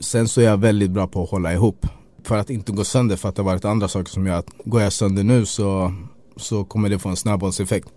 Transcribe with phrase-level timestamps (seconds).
[0.00, 1.86] sen så är jag väldigt bra på att hålla ihop.
[2.24, 4.50] För att inte gå sönder för att det har varit andra saker som gör att
[4.64, 5.94] går jag sönder nu så,
[6.36, 7.88] så kommer det få en snöbollseffekt.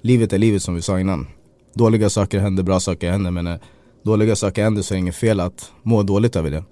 [0.00, 1.26] Livet är livet som vi sa innan.
[1.74, 3.60] Dåliga saker händer, bra saker händer men när
[4.02, 6.64] dåliga saker händer så är det inget fel att må dåligt över det.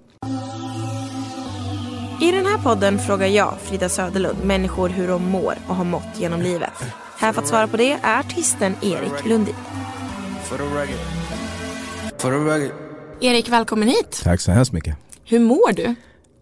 [2.21, 6.19] I den här podden frågar jag, Frida Söderlund, människor hur de mår och har mått
[6.19, 6.73] genom livet.
[7.17, 9.55] Här för att svara på det är artisten Erik Lundin.
[13.21, 14.21] Erik, välkommen hit.
[14.23, 14.95] Tack så hemskt mycket.
[15.25, 15.95] Hur mår du?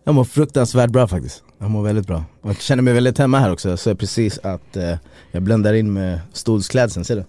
[0.03, 1.43] Jag mår fruktansvärt bra faktiskt.
[1.59, 2.23] Jag mår väldigt bra.
[2.41, 3.69] Och jag känner mig väldigt hemma här också.
[3.69, 4.95] Jag ser precis att eh,
[5.31, 7.25] jag bländar in med stolsklädseln, ser du?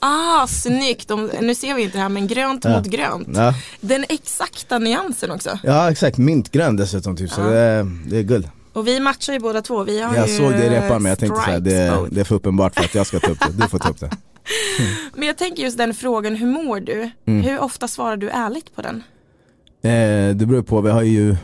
[0.00, 1.08] Ah, snyggt!
[1.08, 2.70] De, nu ser vi inte det här men grönt Ja.
[2.78, 3.28] mot grönt.
[3.34, 5.58] Ja, Den exakta nyansen också.
[5.62, 6.18] ja exakt.
[6.18, 7.30] Mintgrön dessutom typ.
[7.30, 7.46] Så Ja.
[7.46, 8.48] det, är, det är guld.
[8.72, 9.84] Och vi matchar ju båda två.
[9.84, 12.24] Vi har Jag ju såg det i repan men jag tänkte såhär, det, det är
[12.24, 13.62] för uppenbart för att jag ska ta upp det.
[13.62, 14.10] Du får ta upp det.
[15.14, 17.10] Men jag tänker just den frågan, hur mår du?
[17.24, 17.42] Mm.
[17.42, 19.02] Hur ofta svarar du ärligt på den?
[19.82, 21.36] Eh, det beror på, vi har ju,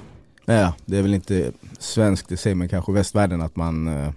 [0.44, 4.10] ja det är väl inte svenskt i sig men kanske västvärlden att man eh,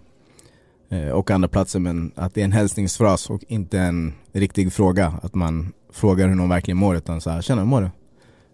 [0.90, 5.14] eh, och andra platser men att det är en hälsningsfras och inte en riktig fråga.
[5.24, 7.90] Att man frågar hur någon verkligen mår utan så här, tjena hur mår du?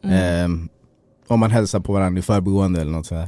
[0.09, 0.61] Mm.
[0.61, 0.70] Eh,
[1.28, 3.28] om man hälsar på varandra i förbigående eller något så här.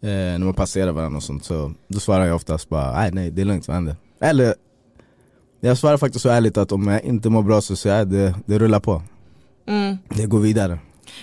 [0.00, 3.30] Eh, när man passerar varandra och sånt så då svarar jag oftast bara nej nej
[3.30, 3.96] det är lugnt, vad händer?
[4.20, 4.54] Eller
[5.60, 8.34] jag svarar faktiskt så ärligt att om jag inte mår bra så säger jag det,
[8.46, 9.02] det rullar på.
[9.66, 9.96] Mm.
[10.08, 10.78] Det går vidare.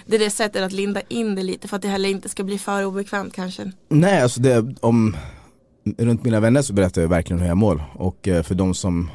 [0.06, 2.44] Det är det sättet att linda in det lite för att det heller inte ska
[2.44, 3.72] bli för obekvämt kanske.
[3.90, 5.16] Nej alltså det, om
[5.98, 9.10] runt mina vänner så berättar jag verkligen hur jag mår och eh, för de som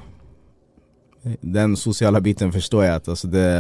[1.41, 3.59] den sociala biten förstår jag att alltså det,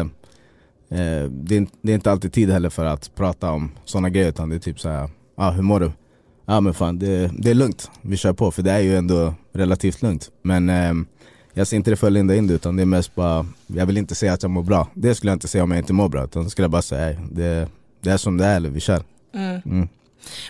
[0.91, 4.55] eh, det, är, inte- alltid tid heller för att prata om sådana grejer utan det
[4.55, 5.93] är typ såhär, ah, hur mår du?
[6.47, 9.35] Ja men fan det, det är lugnt, vi kör på för det är ju ändå
[9.53, 10.93] relativt lugnt men eh,
[11.55, 13.87] jag ser inte det för att linda in det utan det är mest bara, jag
[13.87, 15.93] vill inte säga att jag mår bra Det skulle jag inte säga om jag inte
[15.93, 17.69] mår bra utan skulle jag bara säga, "Nej, det,
[18.01, 19.03] det är som det är eller vi kör
[19.35, 19.61] Mm.
[19.65, 19.89] mm.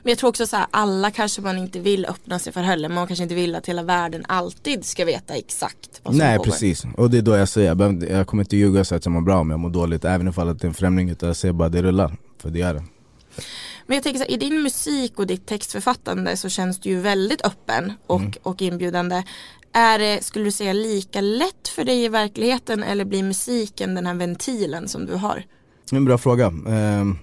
[0.03, 2.89] Men jag tror också så här, alla kanske man inte vill öppna sig för heller.
[2.89, 6.51] Man kanske inte vill att hela världen alltid ska veta exakt vad som Nej pågår.
[6.51, 8.97] precis, och det är då jag säger, jag, behöver jag kommer inte ljuga och säga
[8.97, 11.27] att jag mår bra om jag mår dåligt Även ifall det är en främling utan
[11.27, 12.83] jag säger bara det rullar, för det gör det
[13.87, 17.01] Men jag tänker så här, i din musik och ditt textförfattande så känns du ju
[17.01, 18.33] väldigt öppen och, Mm.
[18.43, 19.23] och inbjudande.
[19.73, 24.07] Är det, skulle du säga, lika lätt för dig i verkligheten eller blir musiken den
[24.07, 25.45] här ventilen som du har?
[25.91, 27.19] Det är En bra fråga ehm,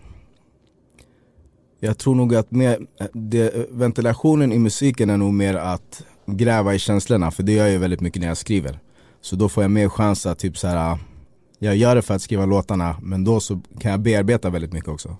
[1.79, 2.77] Jag tror nog att mer,
[3.13, 7.79] det, ventilationen i musiken är nog mer att gräva i känslorna för det gör jag
[7.79, 8.79] väldigt mycket när jag skriver
[9.21, 10.97] Så då får jag mer chans att typ så här.
[11.59, 14.89] Jag gör det för att skriva låtarna men då så kan jag bearbeta väldigt mycket
[14.89, 15.17] också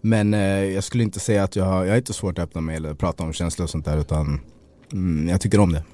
[0.00, 2.60] Men eh, jag skulle inte säga att jag har, jag har inte svårt att öppna
[2.60, 4.40] mig eller prata om känslor och sånt där utan
[4.92, 5.84] mm, jag tycker om det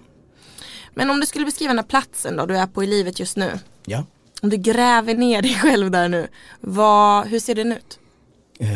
[0.94, 3.36] men om du skulle beskriva den här platsen då du är på i livet just
[3.36, 3.58] nu.
[3.84, 4.04] Ja
[4.42, 6.28] Om du gräver ner dig själv där nu.
[6.60, 7.98] Vad, hur ser den ut?
[8.58, 8.68] Eh,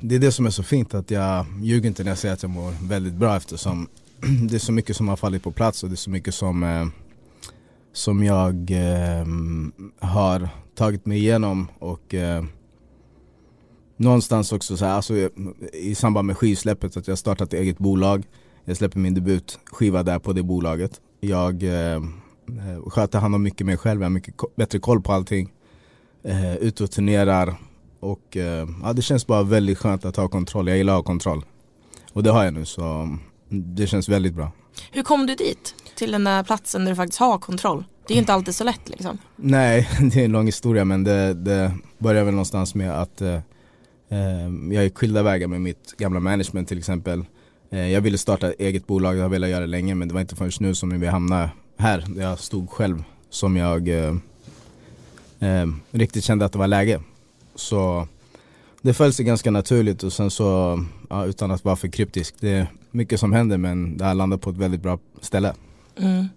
[0.00, 2.42] Det är det som är så fint att jag ljuger inte när jag säger att
[2.42, 3.88] jag mår väldigt bra eftersom
[4.48, 6.62] det är så mycket som har fallit på plats och det är så mycket som,
[6.62, 6.86] eh,
[7.92, 9.26] som jag eh,
[9.98, 12.14] har tagit mig igenom och
[13.96, 15.14] någonstans också så här, alltså,
[15.72, 18.26] i samband med skivsläppet att jag startat eget bolag.
[18.68, 21.00] Jag släpper min debutskiva där på det bolaget.
[21.20, 22.00] Jag eh, eh,
[22.86, 25.52] sköter hand om mycket mig själv, jag har mycket bättre koll på allting.
[26.22, 27.54] Eh, ute och turnerar
[28.00, 30.68] och eh, ja, det känns bara väldigt skönt att ha kontroll.
[30.68, 31.44] Jag gillar att ha kontroll.
[32.12, 33.18] Och det har jag nu så mm,
[33.48, 34.52] det känns väldigt bra.
[34.92, 35.74] Hur kom du dit?
[35.96, 37.84] Till den där platsen där du faktiskt har kontroll.
[38.06, 39.18] Det är ju inte alltid så lätt liksom.
[39.36, 43.34] Nej, det är en lång historia men det, det börjar väl någonstans med att eh,
[44.08, 47.24] eh, jag gick skilda vägar med mitt gamla management till exempel.
[47.70, 50.20] Eh, jag ville starta eget bolag, jag har velat göra det länge men det var
[50.20, 54.14] inte förrän nu som vi hamnade här där jag stod själv som jag eh,
[55.38, 57.00] eh, riktigt kände att det var läge.
[57.54, 58.08] Så
[58.82, 60.78] det föll sig ganska naturligt och sen så,
[61.10, 64.40] ja, utan att vara för kryptisk, det är mycket som händer men det har landat
[64.40, 65.54] på ett väldigt bra ställe.
[65.96, 66.28] Mm.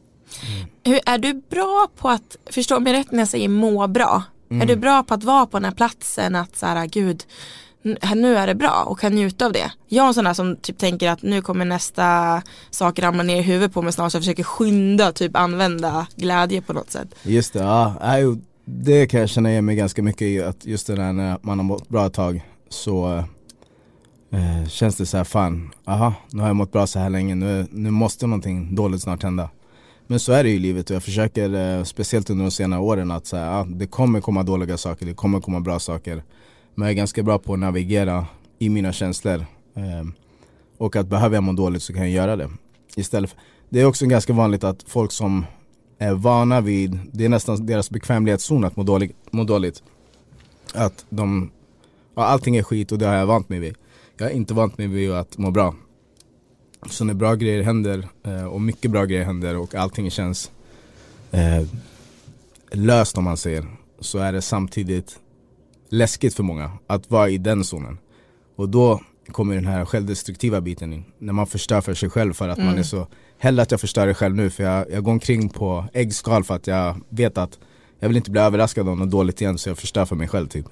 [0.83, 4.23] Hur, är du bra på att, förstå mig rätt när jag säger må bra?
[4.49, 7.27] Är du bra på att vara på den här platsen att så här, gud, här-
[8.15, 9.71] nu är det bra och kan njuta av det.
[9.87, 13.39] Jag är en sån där som typ tänker att nu kommer nästa sak ramla ner
[13.39, 17.07] i huvudet på mig snart så jag försöker skynda typ använda glädje på något sätt.
[17.23, 18.17] Just det, ja.
[18.19, 18.35] Äh,
[18.65, 21.59] det kan jag känna igen mig ganska mycket i att just det där när man
[21.59, 23.23] har mått bra ett tag så
[24.31, 27.35] eh, känns det så här fan, aha, nu har jag mått bra så här länge,
[27.35, 29.49] nu, nu måste någonting dåligt snart hända.
[30.07, 32.79] Men så är det ju i livet och jag försöker, eh, speciellt under de senare
[32.79, 36.23] åren, att säga, ah, det kommer komma dåliga saker, det kommer komma bra saker.
[36.75, 38.25] Men jag är ganska bra på att navigera
[38.59, 39.45] i mina känslor.
[39.75, 40.13] Ehm,
[40.77, 42.49] och att behöver jag må dåligt så kan jag göra det.
[42.95, 43.39] Istället för,
[43.69, 45.45] det är också ganska vanligt att folk som
[45.97, 49.83] är vana vid, det är nästan deras bekvämlighetszon att må dåligt, må dåligt.
[50.73, 51.51] Att de
[52.15, 53.75] ja, allting är skit och det har jag vant mig vid.
[54.17, 55.75] Jag har inte vant mig vid att må bra.
[56.89, 60.51] Så när bra grejer händer eh, och mycket bra grejer händer och allting känns
[61.31, 61.63] eh,
[62.71, 63.65] löst om man säger
[63.99, 65.19] så är det samtidigt
[65.91, 67.97] läskigt för många att vara i den zonen.
[68.55, 69.01] Och då
[69.31, 71.05] kommer den här självdestruktiva biten in.
[71.19, 72.69] När man förstör för sig själv för att mm.
[72.69, 73.07] man är så
[73.37, 76.55] Hellre att jag förstör det själv nu för jag, jag går omkring på äggskal för
[76.55, 77.59] att jag vet att
[77.99, 80.47] Jag vill inte bli överraskad av något dåligt igen så jag förstör för mig själv
[80.47, 80.65] typ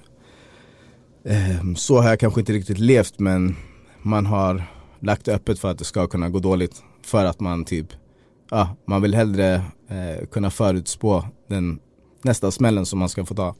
[1.24, 3.56] eh, Så har jag kanske inte riktigt levt men
[4.02, 4.64] man har
[5.00, 7.86] lagt öppet för att det ska kunna gå dåligt För att man typ
[8.50, 9.54] Ja, man vill hellre
[9.88, 11.78] eh, kunna förutspå den
[12.22, 13.54] nästa smällen som man ska få ta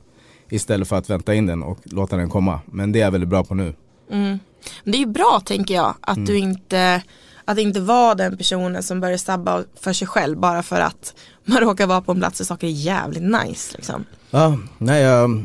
[0.51, 2.61] Istället för att vänta in den och låta den komma.
[2.67, 3.75] Men det är jag väldigt bra på nu.
[4.11, 4.39] Mm.
[4.85, 6.27] Det är ju bra tänker jag att mm.
[6.27, 7.03] du inte
[7.45, 11.15] att inte vara den personen som börjar sabba för sig själv bara för att
[11.45, 14.05] man råkar vara på en plats där saker är jävligt nice liksom.
[14.31, 15.45] Ja, nej jag,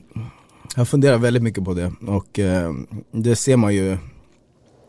[0.75, 2.74] jag funderar väldigt mycket på det och eh,
[3.12, 3.98] det ser man ju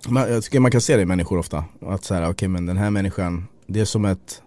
[0.08, 1.64] man, Jag tycker man kan se det i människor ofta.
[1.86, 4.42] Att så här, okej okay, men den här människan, det är som ett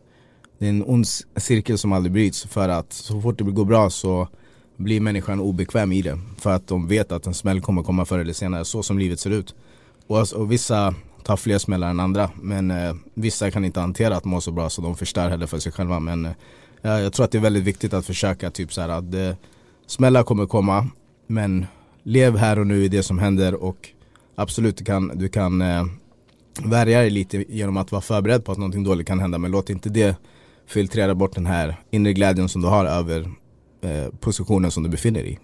[0.60, 1.08] Det är en ond
[1.38, 4.28] cirkel som aldrig bryts för att så fort det går bra så
[4.80, 6.20] blir människan obekväm i det.
[6.38, 9.20] För att de vet att en smäll kommer komma förr eller senare, så som livet
[9.20, 9.56] ser ut.
[10.08, 12.30] Och, alltså, och vissa tar fler smällar än andra.
[12.42, 15.60] Men eh, vissa kan inte hantera att må så bra så de förstör heller för
[15.60, 16.00] sig själva.
[16.00, 16.32] Men eh,
[16.82, 19.36] jag tror att det är väldigt viktigt att försöka typ så här att eh,
[19.88, 20.88] smällar kommer komma.
[21.28, 21.66] Men
[22.04, 23.90] lev här och nu i det som händer och
[24.36, 25.86] absolut du kan, du kan eh,
[26.64, 29.38] värja dig lite genom att vara förberedd på att någonting dåligt kan hända.
[29.38, 30.16] Men låt inte det
[30.68, 33.32] filtrera bort den här inre glädjen som du har över
[34.20, 35.40] positionen som du befinner dig i.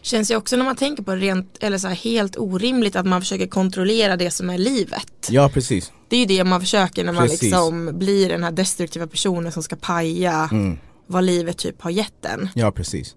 [0.00, 3.06] Känns ju också när man tänker på det rent, eller så här, helt orimligt att
[3.06, 5.28] man försöker kontrollera det som är livet.
[5.30, 5.92] Ja precis.
[6.08, 7.42] Det är ju det man försöker när man precis.
[7.42, 10.78] liksom blir den här destruktiva personen som ska paja mm.
[11.06, 12.48] vad livet typ har gett en.
[12.54, 13.14] Ja precis.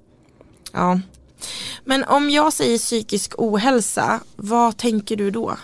[0.72, 1.00] Ja.
[1.86, 5.58] Men om jag säger psykisk ohälsa, vad tänker du då?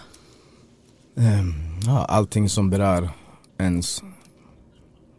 [1.16, 1.54] Um,
[1.86, 3.10] ja, allting som berör
[3.60, 4.04] ens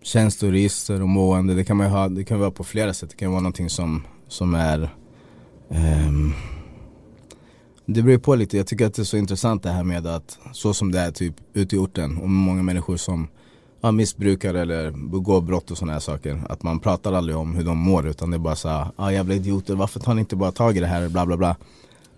[0.02, 1.54] känsloregister och mående.
[1.54, 3.10] Det kan man ha, det kan vara på flera sätt.
[3.10, 4.90] Det kan vara någonting som, som är
[5.68, 6.34] Um,
[7.86, 10.38] det beror på lite, jag tycker att det är så intressant det här med att
[10.52, 13.28] så som det är typ ute i orten och många människor som
[13.80, 16.42] ja, missbrukar eller begår brott och sådana här saker.
[16.48, 19.12] Att man pratar aldrig om hur de mår utan det är bara så ja ah,
[19.12, 21.56] jävla idioter, varför tar ni inte bara tag i det här bla bla bla.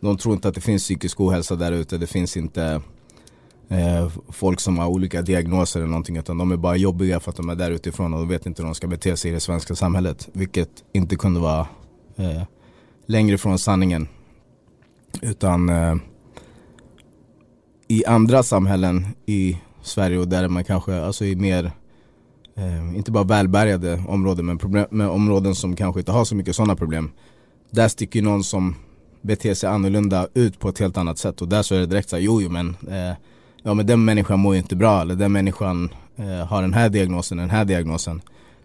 [0.00, 2.80] De tror inte att det finns psykisk ohälsa där ute, det finns inte
[3.70, 7.36] Eh, folk som har olika diagnoser eller någonting utan de är bara jobbiga för att
[7.36, 9.40] de är där utifrån och de vet inte hur de ska bete sig i det
[9.40, 10.28] svenska samhället.
[10.32, 11.66] Vilket inte kunde vara
[12.16, 12.42] eh,
[13.06, 14.08] längre från sanningen.
[15.22, 15.94] Utan eh,
[17.88, 21.72] i andra samhällen i Sverige och där man kanske, alltså i mer
[22.56, 26.56] eh, inte bara välbärgade områden men, problem, med områden som kanske inte har så mycket
[26.56, 27.10] sådana problem.
[27.70, 28.74] Där sticker någon som
[29.22, 32.08] beter sig annorlunda ut på ett helt annat sätt och där så är det direkt
[32.08, 33.16] såhär, jo, jo men eh,
[33.62, 36.88] Ja men den människan mår ju inte bra eller den människan eh, har den här
[36.88, 38.20] diagnosen, den här diagnosen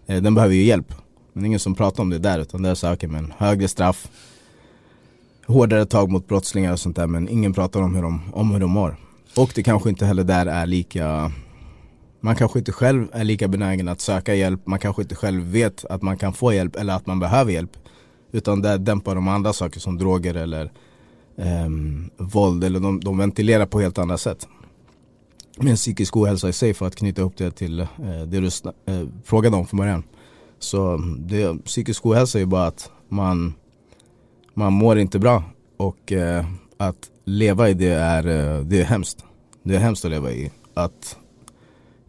[0.06, 0.94] eh, Den behöver ju hjälp
[1.34, 3.10] Men det är ingen som pratar om det där utan det är så, okej okay,
[3.10, 4.08] men högre straff
[5.48, 8.60] hårdare tag mot brottslingar och sånt där men ingen pratar om hur de, om hur
[8.60, 8.96] de mår.
[9.38, 11.32] Och det kanske inte heller där är lika
[12.20, 15.86] man kanske inte själv är lika benägen att söka hjälp, man kanske inte själv vet
[15.86, 17.72] att man kan få hjälp eller att man behöver hjälp.
[18.32, 20.72] Utan det dämpar de andra saker som droger eller
[21.38, 21.70] eh,
[22.18, 24.48] våld eller de, de ventilerar på helt andra sätt
[25.58, 27.88] med psykisk ohälsa i sig för att knyta ihop det till eh,
[28.28, 30.04] det du eh, frågade om från början.
[30.60, 33.54] Så det, psykisk ohälsa är ju bara att man
[34.58, 35.44] man mår inte bra
[35.78, 36.46] och eh,
[36.78, 39.26] att leva i det är, eh, det är hemskt.
[39.64, 40.52] Det är hemskt att leva i.
[40.74, 41.18] Att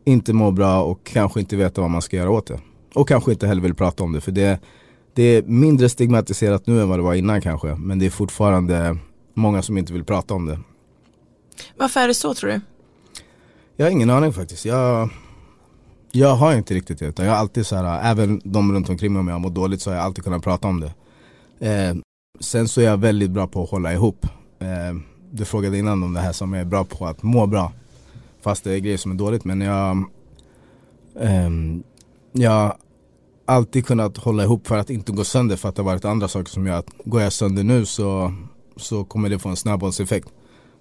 [0.05, 2.61] inte må bra och kanske inte veta vad man ska göra åt det.
[2.95, 4.61] Och kanske inte heller vill prata om det för det,
[5.15, 7.75] det är mindre stigmatiserat nu än vad det var innan kanske.
[7.75, 8.99] Men det är fortfarande
[9.35, 10.59] många som inte vill prata om det.
[11.77, 12.61] Varför är det så tror du?
[13.77, 14.65] Jag har ingen aning faktiskt.
[14.65, 15.09] Jag,
[16.13, 17.19] jag har inte riktigt det.
[17.19, 19.83] Jag har alltid så här, även de runt omkring mig om jag har mått dåligt
[19.83, 20.93] så har jag alltid kunnat prata om det.
[21.71, 21.97] Eh,
[22.41, 24.27] Sen så är jag väldigt bra på att hålla ihop.
[24.59, 24.97] Eh,
[25.31, 27.73] du frågade innan om det här som jag är bra på att må bra.
[28.43, 30.05] Fast det är grejer som är dåligt men jag
[31.21, 31.51] eh,
[32.33, 32.77] Jag har
[33.45, 36.29] alltid kunnat hålla ihop för att inte gå sönder för att det har varit andra
[36.29, 38.35] saker som gör att går jag sönder nu så,
[38.77, 40.29] så kommer det få en snöbollseffekt.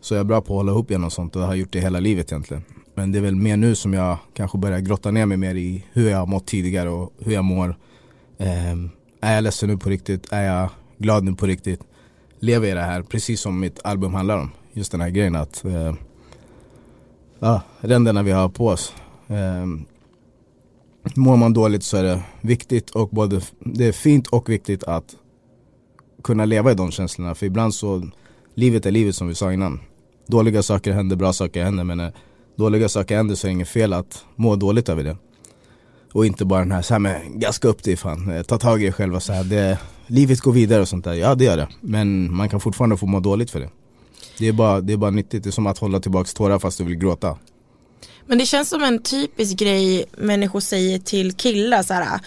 [0.01, 1.99] Så jag är bra på att hålla ihop genom sånt och har gjort det hela
[1.99, 2.63] livet egentligen.
[2.95, 5.85] Men det är väl mer nu som jag kanske börjar grotta ner mig mer i
[5.93, 7.75] hur jag har mått tidigare och hur jag mår.
[8.37, 8.89] Um,
[9.21, 10.31] är jag ledsen nu på riktigt?
[10.31, 11.79] Är jag glad nu på riktigt.
[12.39, 14.51] Lever i det här, precis som mitt album handlar om.
[14.73, 15.93] Just den här grejen att uh,
[17.43, 18.93] uh, ränderna vi har på oss.
[19.27, 19.85] Um,
[21.15, 25.15] mår man dåligt så är det viktigt och både, det är fint och viktigt att
[26.23, 27.35] kunna leva i de känslorna.
[27.35, 28.09] För ibland så
[28.53, 29.79] livet är livet som vi sa innan.
[30.27, 32.09] Dåliga saker händer, bra saker händer men eh,
[32.55, 35.17] dåliga saker händer så är det inget fel att må dåligt över det.
[36.13, 38.81] Och inte bara den här, så här med gaska upp dig fan, eh, ta tag
[38.81, 41.13] i dig själv och så här, det, livet går vidare och sånt där.
[41.13, 43.69] Ja det gör det, men man kan fortfarande få må dåligt för det.
[44.37, 46.77] Det är bara, det är bara nyttigt, det är som att hålla tillbaks tårar fast
[46.77, 47.37] du vill gråta.
[48.25, 52.19] Men det känns som en typisk grej människor säger till killar så här.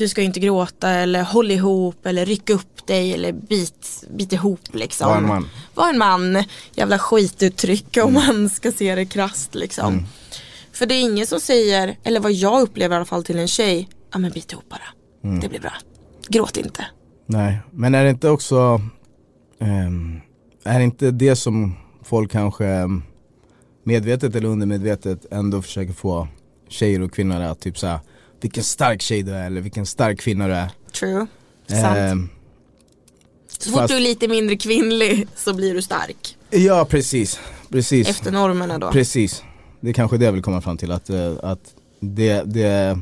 [0.00, 4.60] Du ska inte gråta eller håll ihop eller ryck upp dig eller bit, bit ihop
[4.72, 5.08] liksom.
[5.08, 5.48] Var en man.
[5.74, 6.44] Var en man.
[6.74, 9.92] Jävla skituttryck om man ska se det krasst liksom.
[9.92, 10.04] Mm.
[10.72, 13.48] För det är ingen som säger, eller vad jag upplever i alla fall till en
[13.48, 13.88] tjej.
[14.12, 14.82] Ja men bit ihop bara.
[15.24, 15.40] Mm.
[15.40, 15.72] Det blir bra.
[16.28, 16.86] Gråt inte.
[17.26, 18.80] Nej, men är det inte också
[19.60, 20.20] ehm,
[20.64, 23.02] Är det inte det som folk kanske ehm,
[23.84, 26.28] medvetet eller undermedvetet ändå försöker få
[26.68, 28.00] tjejer och kvinnor att typ såhär
[28.40, 31.26] Vilken stark tjej du är eller vilken stark kvinna du är True.
[31.68, 31.96] Sant.
[31.96, 32.28] Ehm,
[33.48, 36.36] så fort fast- du är lite mindre kvinnlig så blir du stark.
[36.50, 38.92] Ja precis, precis Efter normerna då.
[38.92, 39.44] Precis,
[39.80, 42.98] det är kanske det jag vill komma fram till att, eh, att det, det,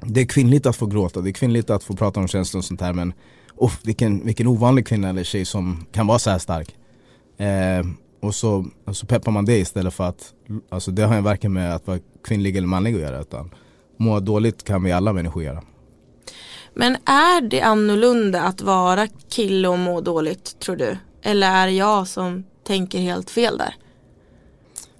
[0.00, 2.64] det är kvinnligt att få gråta, det är kvinnligt att få prata om känslor och
[2.64, 3.12] sånt här men
[3.56, 6.74] oh, vilken, vilken ovanlig kvinna eller tjej som kan vara så här stark.
[7.36, 7.86] Eh,
[8.20, 10.32] och så, och så peppar man det istället för att,
[10.68, 13.50] alltså det har ju varken med att vara kvinnlig eller manlig att göra utan
[13.96, 15.62] må dåligt kan vi alla människor göra.
[16.74, 20.96] Men är det annorlunda att vara kille och må dåligt tror du?
[21.22, 23.74] Eller är det jag som tänker helt fel där?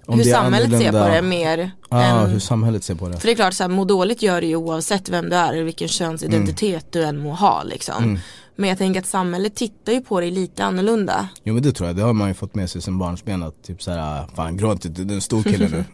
[0.05, 2.29] Om hur samhället ser på annorlunda- det mer Ja, än...
[2.29, 3.17] hur samhället ser på det.
[3.17, 5.53] För det är klart så här, må dåligt gör det ju oavsett vem du är
[5.53, 8.03] eller vilken könsidentitet du än må ha liksom.
[8.03, 8.19] Mm.
[8.55, 11.27] Men jag tänker att samhället tittar ju på dig lite annorlunda.
[11.43, 13.63] Jo men det tror jag, det har man ju fått med sig sen barnsben att
[13.63, 15.83] typ såhär, fan gråt inte, du är en stor kille nu.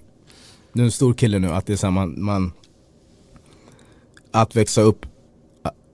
[0.73, 2.51] Du är en stor kille nu, att det är såhär man, man
[4.31, 5.05] Att växa upp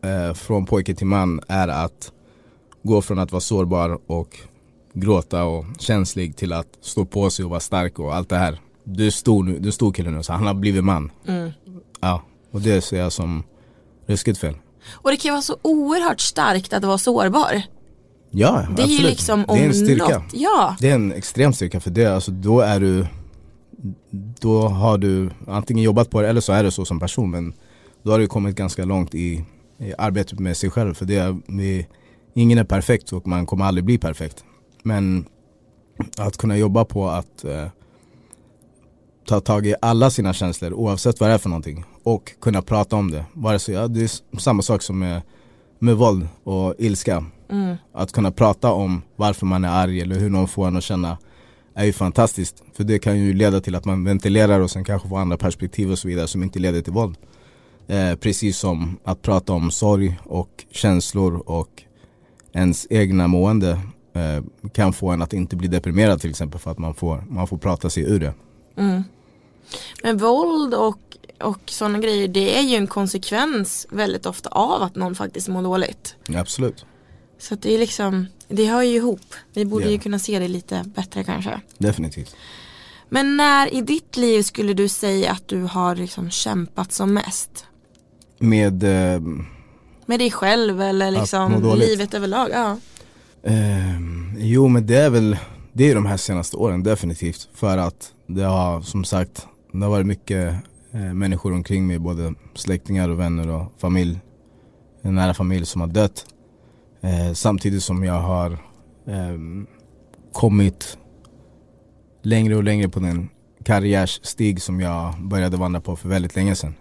[0.03, 2.11] äh, från pojke till man är att
[2.83, 4.37] gå från att vara sårbar och
[4.93, 8.59] gråta och känslig till att stå på sig och vara stark och allt det här.
[8.83, 11.11] Du är stor nu, du är stor kille nu, så han har blivit man.
[11.27, 11.51] Mm.
[12.01, 13.43] Ja, och det ser jag som
[14.05, 14.55] ruskigt fel.
[14.91, 17.61] Och det kan vara så oerhört starkt att vara sårbar.
[18.31, 19.01] Ja, Det är absolut.
[19.01, 20.03] liksom det är en om styrka.
[20.19, 20.33] något.
[20.33, 20.75] Ja.
[20.79, 23.07] Det är en extrem styrka för det, alltså då är du
[24.39, 27.53] Då har du antingen jobbat på det eller så är det så som person men
[28.05, 29.45] Då har du kommit ganska långt i,
[29.77, 31.87] i arbetet med sig själv för det är, vi,
[32.33, 34.43] Ingen är perfekt och man kommer aldrig bli perfekt
[34.83, 35.25] Men
[36.17, 37.67] Att kunna jobba på att eh,
[39.27, 42.95] Ta tag i alla sina känslor oavsett vad det är för någonting och kunna prata
[42.95, 43.25] om det.
[43.33, 45.21] Vare sig, ja, det är samma sak som med,
[45.79, 47.25] med våld och ilska.
[47.49, 47.75] Mm.
[47.93, 51.17] Att kunna prata om varför man är arg eller hur någon får en att känna
[51.73, 52.63] är ju fantastiskt.
[52.73, 55.91] För det kan ju leda till att man ventilerar och sen kanske får andra perspektiv
[55.91, 57.17] och så vidare som inte leder till våld.
[57.87, 61.83] Eh, precis som att prata om sorg och känslor och
[62.53, 63.79] ens egna mående
[64.13, 67.47] eh, kan få en att inte bli deprimerad till exempel för att man får, man
[67.47, 68.33] får prata sig ur det.
[68.77, 69.03] Mm.
[70.03, 70.99] Men våld och,
[71.41, 75.61] och sådana grejer det är ju en konsekvens väldigt ofta av att någon faktiskt mår
[75.63, 76.15] dåligt.
[76.35, 76.85] Absolut,
[77.39, 79.33] Så det är liksom, det hör ju ihop.
[79.53, 79.91] Vi borde Ja.
[79.91, 81.61] ju kunna se det lite bättre kanske.
[81.77, 82.35] definitivt.
[83.09, 87.65] Men när i ditt liv skulle du säga att du har liksom kämpat som mest?
[88.45, 89.21] Med eh,
[90.05, 92.49] Med dig själv eller liksom livet överlag?
[92.53, 92.77] Ja.
[93.43, 95.37] Ehm, jo men det är väl,
[95.73, 97.49] det är de här senaste åren definitivt.
[97.53, 100.53] För att det har som sagt, det har varit mycket
[100.91, 104.19] eh, människor omkring mig, både släktingar och vänner och familj.
[105.01, 106.25] En nära familj som har dött.
[107.01, 108.57] Eh, samtidigt som jag har
[109.07, 109.67] ehm,
[110.33, 110.97] kommit
[112.23, 113.29] längre och längre på den
[113.63, 116.75] karriärsstig som jag började vandra på för väldigt länge sedan.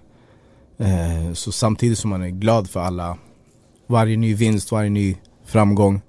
[0.79, 3.19] Eh, så samtidigt som man är glad för alla,
[3.87, 6.03] varje ny vinst, varje ny framgång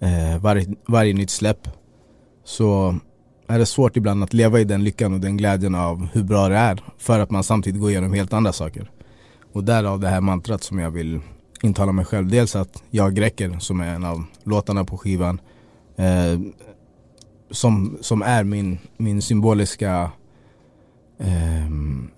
[0.00, 1.68] eh, varje, varje nytt släpp
[2.44, 2.98] så
[3.46, 6.48] är det svårt ibland att leva i den lyckan och den glädjen av hur bra
[6.48, 8.90] det är för att man samtidigt går igenom helt andra saker.
[9.52, 11.20] Och därav det här mantrat som jag vill
[11.62, 12.28] intala mig själv.
[12.28, 15.40] Dels att jag räcker som är en av låtarna på skivan
[15.96, 16.40] eh,
[17.50, 20.10] som, som är min, min symboliska
[21.18, 21.68] eh,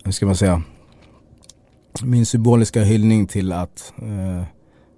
[0.04, 0.62] hur ska man säga
[2.02, 4.42] min symboliska hyllning till att eh,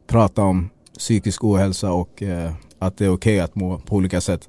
[0.06, 4.48] prata om psykisk ohälsa och eh, att det är okej att må på olika sätt.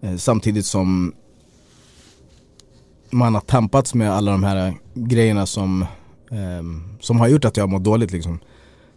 [0.00, 1.12] Eh, samtidigt som
[3.10, 5.86] man har tampats med alla de här grejerna som,
[6.30, 8.38] ehm, som har gjort att jag mår dåligt liksom.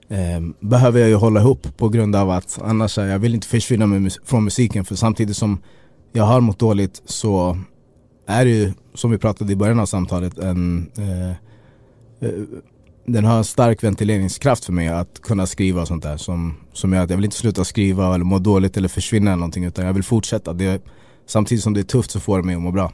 [0.10, 3.48] Ehm, behöver jag ju hålla ihop på grund av att annars är jag vill inte
[3.48, 5.62] försvinna mus- från musiken för samtidigt som
[6.14, 7.58] jag har mått dåligt så
[8.28, 11.36] är det ju som vi pratade i början av samtalet en eh,
[13.06, 16.94] den har en stark ventileringskraft för mig att kunna skriva och sånt där som, som
[16.94, 19.86] gör att jag vill inte sluta skriva eller må dåligt eller försvinna eller någonting utan
[19.86, 20.54] jag vill fortsätta.
[20.54, 20.82] Det,
[21.26, 22.92] samtidigt som det är tufft så får det mig att må bra.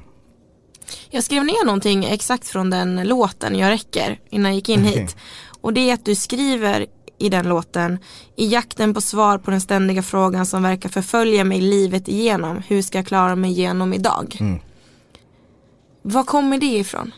[1.09, 5.15] Jag skrev ner någonting exakt från den låten Jag räcker innan jag gick in hit.
[5.61, 6.85] Och det är att du skriver
[7.17, 7.97] i den låten
[8.35, 12.61] i jakten på svar på den ständiga frågan som verkar förfölja mig livet igenom.
[12.67, 14.37] Hur ska jag klara mig igenom idag?
[14.39, 14.59] Mm.
[16.01, 17.11] Var kommer det ifrån?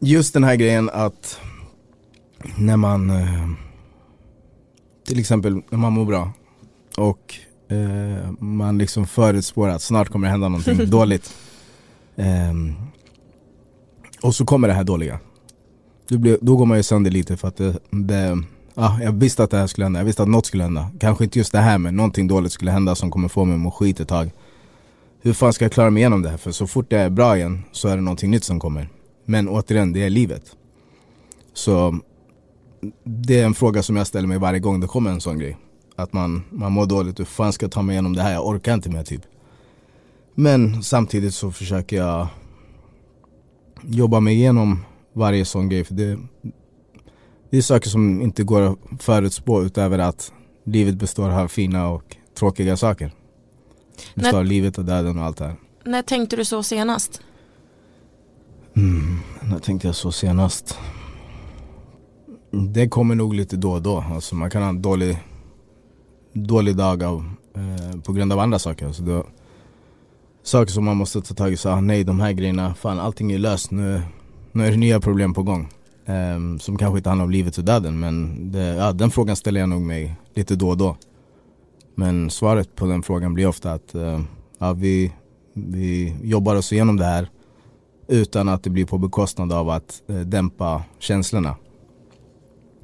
[0.00, 1.40] Just den här grejen att
[2.56, 3.48] när man eh,
[5.06, 6.32] till exempel när man mår bra
[6.96, 7.34] och
[7.68, 11.34] eh, man liksom förutspår att snart kommer det hända någonting dåligt.
[12.16, 12.54] Eh,
[14.22, 15.18] och så kommer det här dåliga.
[16.08, 18.42] Då, blir, då går man ju sönder lite för att det, det
[18.74, 20.90] ja, jag visste att det här skulle hända, jag visste att något skulle hända.
[21.00, 23.60] Kanske inte just det här men någonting dåligt skulle hända som kommer få mig att
[23.60, 24.30] må skit ett tag.
[25.20, 26.36] Hur fan ska jag klara mig igenom det här?
[26.36, 28.88] För så fort jag är bra igen så är det någonting nytt som kommer.
[29.30, 30.56] Men återigen, det är livet.
[31.52, 31.98] Så
[33.04, 35.56] det är en fråga som jag ställer mig varje gång det kommer en sån grej.
[35.96, 38.32] Att man, man mår dåligt, hur fan ska jag ta mig igenom det här?
[38.32, 39.22] Jag orkar inte mer typ.
[40.34, 42.28] Men samtidigt så försöker jag
[43.82, 45.84] jobba mig igenom varje sån grej.
[45.84, 46.18] För det,
[47.50, 50.32] det är saker som inte går att förutspå utöver att
[50.64, 53.12] livet består av fina och tråkiga saker.
[54.14, 55.56] Består av livet och döden och allt det här.
[55.84, 57.22] När tänkte du så senast?
[58.78, 60.78] Mm, när tänkte jag så senast?
[62.50, 64.04] Det kommer nog lite då och då.
[64.14, 65.18] Alltså man kan ha en dålig,
[66.32, 68.86] dålig dag av, eh, på grund av andra saker.
[68.86, 69.26] Alltså då,
[70.42, 71.56] saker som man måste ta tag i.
[71.56, 73.70] Så, ah, nej, de här grejerna, fan allting är löst.
[73.70, 74.02] Nu,
[74.52, 75.68] nu är det nya problem på gång.
[76.04, 78.00] Eh, som kanske inte handlar om livet och döden.
[78.00, 80.96] Men det, ja, den frågan ställer jag nog mig lite då och då.
[81.94, 84.20] Men svaret på den frågan blir ofta att eh,
[84.58, 85.12] ja, vi,
[85.54, 87.28] vi jobbar oss igenom det här
[88.08, 91.56] utan att det blir på bekostnad av att eh, dämpa känslorna.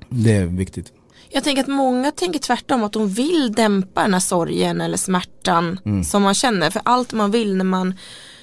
[0.09, 0.93] Det är viktigt.
[1.31, 5.81] Jag tänker att många tänker tvärtom att de vill dämpa den här sorgen eller smärtan
[5.85, 6.05] mm.
[6.05, 6.71] som man känner.
[6.71, 7.95] För allt man vill när man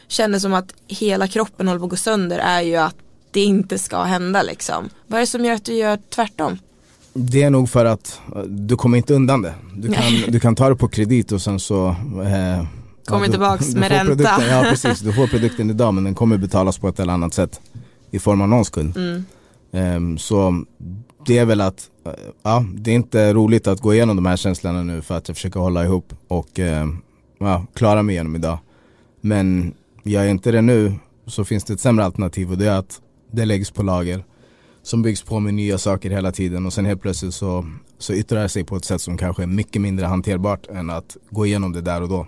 [0.08, 2.96] känner som att hela kroppen håller på att gå sönder är ju att
[3.32, 4.90] det inte ska hända liksom.
[5.08, 6.58] Vad är det som gör att du gör tvärtom?
[7.14, 9.53] Det är nog för att eh, du kommer inte undan det.
[9.75, 11.88] Du kan, du kan ta det på kredit och sen så
[12.25, 12.66] eh,
[13.12, 14.44] Kommer ja, tillbaks du, med du ränta.
[14.50, 17.62] Ja precis, du får produkten idag men den kommer betalas på ett eller annat sätt.
[18.12, 18.98] I form av någon skuld.
[18.98, 19.26] Mm.
[19.72, 20.66] Um, så
[21.26, 24.38] det är väl att, uh, ja det är inte roligt att gå igenom de här
[24.38, 26.96] känslorna nu för att jag försöker hålla ihop och uh,
[27.40, 28.58] ja, klara mig igenom idag.
[29.22, 30.94] Men gör jag inte det nu
[31.28, 34.24] så finns det ett sämre alternativ och det är att det läggs på lager.
[34.84, 37.66] Som byggs på med nya saker hela tiden och sen helt plötsligt så,
[37.98, 41.18] så yttrar det sig på ett sätt som kanske är mycket mindre hanterbart än att
[41.30, 42.28] gå igenom det där och då.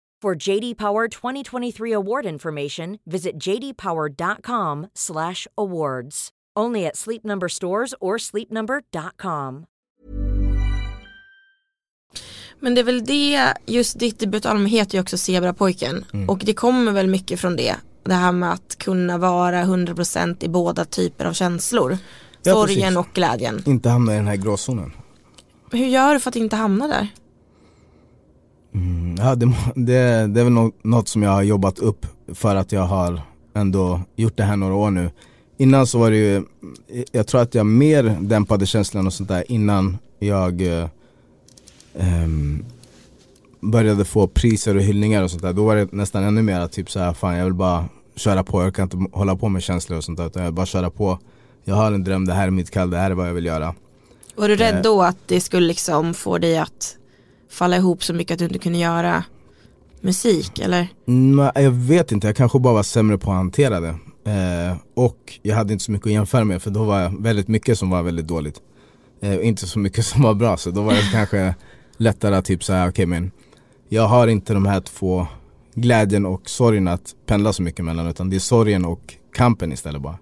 [0.23, 6.29] For JD Power 2023 award information, visit jdpower.com/awards.
[6.59, 9.65] Only at Sleep Number stores or sleepnumber.com.
[12.59, 16.29] Men det är väl det, just ditt debutalbum heter ju också Zebrapojken mm.
[16.29, 17.75] och det kommer väl mycket från det.
[18.03, 21.97] Det här med att kunna vara 100% i båda typer av känslor.
[22.43, 22.97] Ja, Sorgen precis.
[22.97, 23.63] och glädjen.
[23.65, 24.91] Inte hamna i den här gråzonen.
[25.71, 27.07] Hur gör du för att inte hamna där?
[28.73, 32.71] Mm, ja, det, det, det är väl något, som jag har jobbat upp för att
[32.71, 33.21] jag har
[33.53, 35.11] ändå gjort det här några år nu.
[35.57, 36.43] Innan så var det ju,
[37.11, 40.87] jag tror att jag mer dämpade känslan och sånt där innan jag eh,
[41.93, 42.65] um,
[43.59, 45.53] började få priser och hyllningar och sånt där.
[45.53, 48.75] Då var det nästan ännu mer typ såhär, fan jag vill bara köra på, jag
[48.75, 51.19] kan inte hålla på med känslor och sånt där utan jag vill bara köra på.
[51.63, 53.45] Jag har en dröm, det här är mitt kall, det här är vad jag vill
[53.45, 53.75] göra.
[54.35, 54.81] Var du rädd eh.
[54.81, 56.97] då att det skulle liksom få dig att
[57.51, 59.23] falla ihop så mycket att du inte kunde göra
[60.01, 60.87] musik eller?
[61.05, 63.95] Nej, jag vet inte, jag kanske bara var sämre på att hantera det.
[64.23, 67.47] Eh, och jag hade inte så mycket att jämföra med för då var jag väldigt
[67.47, 68.61] mycket som var väldigt dåligt.
[69.21, 71.55] Eh, inte så mycket som var bra så då var det kanske
[71.97, 73.31] lättare att typ säga okej okay, men
[73.89, 75.27] jag har inte de här två
[75.73, 80.01] glädjen och sorgen att pendla så mycket mellan utan det är sorgen och kampen istället
[80.01, 80.17] bara.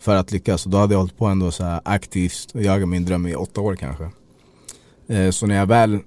[0.00, 2.88] För att lyckas och då hade jag hållit på ändå så här aktivt och jagat
[2.88, 4.10] min dröm i åtta år kanske.
[5.08, 6.00] Eh, så när jag väl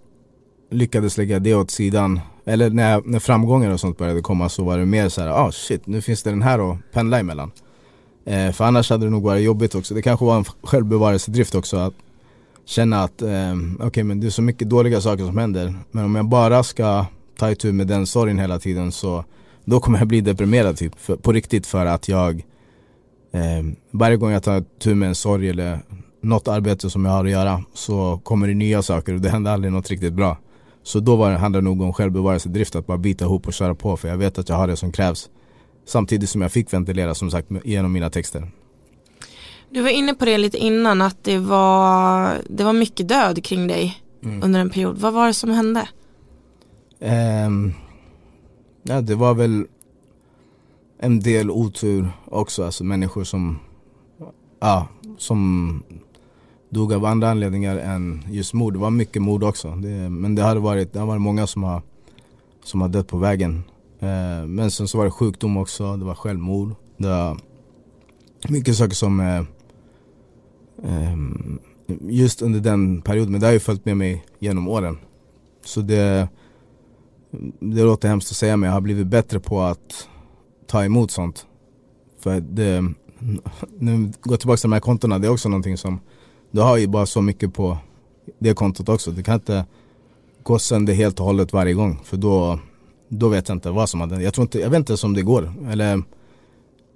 [0.70, 4.78] lyckades lägga det åt sidan, eller när, när framgångar och sånt började komma så var
[4.78, 7.52] det mer så här, ah shit, nu finns det den här att pendla emellan.
[8.26, 9.94] Eh, för annars hade det nog varit jobbigt också.
[9.94, 11.94] Det kanske var en självbevarelsedrift också att
[12.66, 13.28] känna att, eh,
[13.76, 15.74] okej okay, men det är så mycket dåliga saker som händer.
[15.92, 17.06] Men om jag bara ska
[17.38, 19.26] ta itu med den sorgen hela tiden så
[19.66, 22.46] då kommer jag bli deprimerad typ, för, på riktigt för att jag
[23.32, 25.80] eh, varje gång jag tar tur med en sorg eller
[26.22, 29.52] något arbete som jag har att göra så kommer det nya saker och det händer
[29.52, 30.38] aldrig något riktigt bra.
[30.88, 33.76] Så då var det, handlar det nog om självbevarelsedrift, att bara bita ihop och köra
[33.76, 35.30] på för jag vet att jag har det som krävs.
[35.86, 38.52] Samtidigt som jag fick ventilera som sagt genom mina texter.
[39.70, 43.68] Du var inne på det lite innan att det var, det var mycket död kring
[43.68, 44.44] dig mm.
[44.44, 44.98] under en period.
[44.98, 45.88] Vad var det som hände?
[47.00, 47.74] Um,
[48.84, 49.66] ja, det var väl
[51.00, 53.60] en del otur också, alltså människor som,
[54.60, 55.84] ja, som
[56.70, 58.74] dog av andra anledningar än just mord.
[58.74, 59.68] Det var mycket mord också.
[59.76, 61.82] Det, men det har varit, det har varit många som har,
[62.64, 63.64] som har dött på vägen.
[64.00, 66.76] Eh, men sen så var det sjukdom också, det var självmord.
[66.98, 67.38] Det var
[68.48, 69.44] mycket saker som eh,
[70.84, 71.18] eh,
[72.02, 74.98] just under den perioden, men det har ju följt med mig genom åren.
[75.66, 76.28] Så det,
[77.60, 80.08] det låter hemskt att säga men jag har blivit bättre på att
[80.68, 81.46] ta emot sånt.
[82.20, 82.94] För det,
[83.78, 86.00] nu går tillbaka till de här kontona, det är också någonting som
[86.52, 87.78] du har ju bara så mycket på
[88.40, 89.12] det kontot också.
[89.12, 89.66] Du kan inte
[90.44, 92.60] gå sönder helt och hållet varje gång för då,
[93.08, 95.22] då vet jag inte vad som hade jag tror inte, jag vet inte om det
[95.22, 95.54] går.
[95.72, 96.04] Eller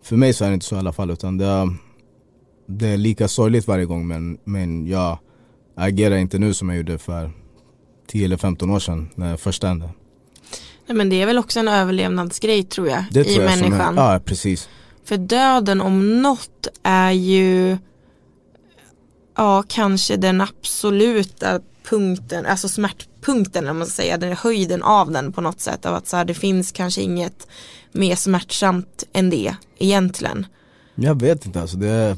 [0.04, 1.76] för mig så är det inte så i alla fall utan det,
[2.66, 5.18] det är lika sorgligt varje gång men, men jag
[5.76, 7.32] agerar inte nu som jag gjorde för
[8.08, 9.90] 10 eller 15 år sedan när det första hände.
[10.88, 13.98] Nej, men det är väl också en överlevnadsgrej tror jag det i tror jag människan.
[13.98, 14.70] Är, ja precis.
[15.04, 17.78] För döden om något är ju
[19.42, 25.32] ja, kanske den absoluta punkten, alltså smärtpunkten om man ska säga, den höjden av den
[25.32, 25.86] på något sätt.
[25.86, 27.48] Av att så här, det finns kanske inget
[27.92, 30.46] mer smärtsamt än det egentligen.
[30.96, 32.18] Jag vet inte alltså, det,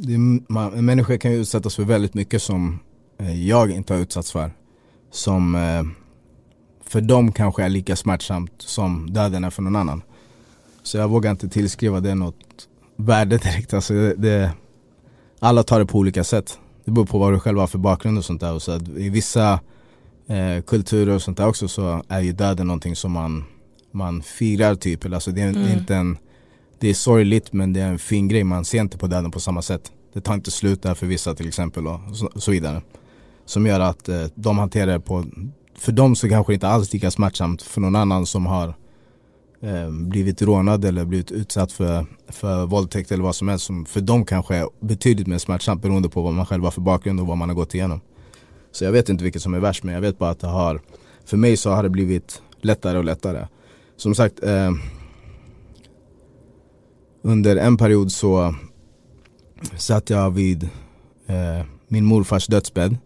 [0.00, 2.78] det, man, en människa kan ju utsättas för väldigt mycket som
[3.18, 4.52] eh, jag inte har utsatts för.
[5.10, 5.82] Som eh,
[6.86, 10.02] för dem kanske är lika smärtsamt som döden är för någon annan.
[10.82, 13.74] Så jag vågar inte tillskriva det något värde direkt.
[13.74, 14.52] Alltså det, det,
[15.38, 16.58] alla tar det på olika sätt.
[16.84, 18.52] Det beror på vad du själv har för bakgrund och sånt där.
[18.52, 19.60] Och så I vissa
[20.26, 23.44] eh, kulturer och sånt där också så är ju döden någonting som man,
[23.92, 25.04] man firar typ.
[25.04, 25.62] Alltså det, är, mm.
[25.62, 26.18] det, är inte en,
[26.78, 28.44] det är sorgligt men det är en fin grej.
[28.44, 29.92] Man ser inte på döden på samma sätt.
[30.12, 32.82] Det tar inte slut där för vissa till exempel och så, så vidare.
[33.44, 35.24] Som gör att eh, de hanterar det på,
[35.74, 38.74] för dem så kanske det inte alls lika smärtsamt för någon annan som har
[39.60, 44.00] eh, blivit rånad eller blivit utsatt för, för våldtäkt eller vad som helst som för
[44.00, 47.26] dem kanske är betydligt mer smärtsamt beroende på vad man själv har för bakgrund och
[47.26, 48.00] vad man har gått igenom.
[48.72, 50.80] Så jag vet inte vilket som är värst men jag vet bara att det har,
[51.24, 53.46] för mig så har det blivit lättare och lättare.
[53.96, 54.72] Som sagt, eh,
[57.22, 58.54] under en period så
[59.76, 60.62] satt jag vid
[61.26, 62.96] eh, min morfars dödsbädd.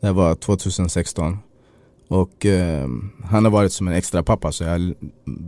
[0.00, 1.38] Det var 2016.
[2.08, 2.88] Och eh,
[3.24, 4.94] han har varit som en extra pappa så jag har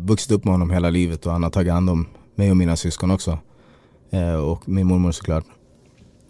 [0.07, 2.77] vuxit upp med honom hela livet och han har tagit hand om mig och mina
[2.77, 3.39] syskon också.
[4.11, 5.45] Eh, och min mormor såklart.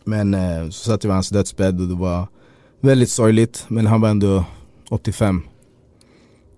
[0.05, 2.27] Men eh, så satt jag vid hans dödsbädd och det var
[2.81, 4.45] väldigt sorgligt men han var ändå
[4.91, 5.43] 85.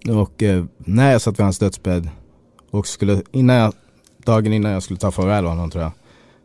[0.09, 2.09] Och eh, när jag satt vid hans dödsbädd
[2.71, 3.73] och skulle, innan jag,
[4.25, 5.93] dagen innan jag skulle ta farväl av honom tror jag.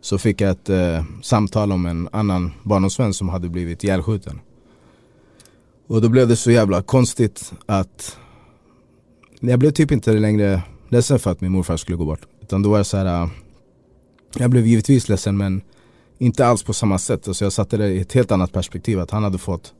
[0.01, 4.39] Så fick jag ett eh, samtal om en annan barndomsvän som hade blivit ihjälskjuten.
[5.87, 8.17] Och då blev det så jävla konstigt att
[9.39, 12.21] jag blev typ inte längre ledsen för att min morfar skulle gå bort.
[12.41, 13.29] Utan då var det så här, äh,
[14.37, 15.61] jag blev givetvis ledsen men
[16.17, 17.27] inte alls på samma sätt.
[17.27, 18.99] Alltså jag satte det i ett helt annat perspektiv.
[18.99, 19.73] Att han hade fått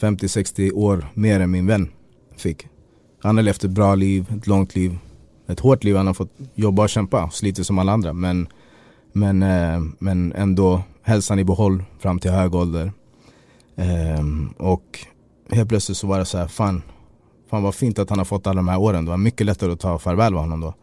[0.00, 1.90] 50-60 år mer än min vän
[2.36, 2.66] fick.
[3.22, 4.98] Han har levt ett bra liv, ett långt liv.
[5.46, 8.12] Ett hårt liv, han har fått jobba och kämpa, slitit som alla andra.
[8.12, 8.48] Men,
[9.12, 12.92] men, eh, men ändå hälsan i behåll fram till hög ålder.
[13.76, 14.24] Eh,
[14.56, 15.06] och
[15.50, 16.82] helt plötsligt så var det så här, fan,
[17.50, 19.04] fan vad fint att han har fått alla de här åren.
[19.04, 20.74] Det var mycket lättare att ta farväl av honom då.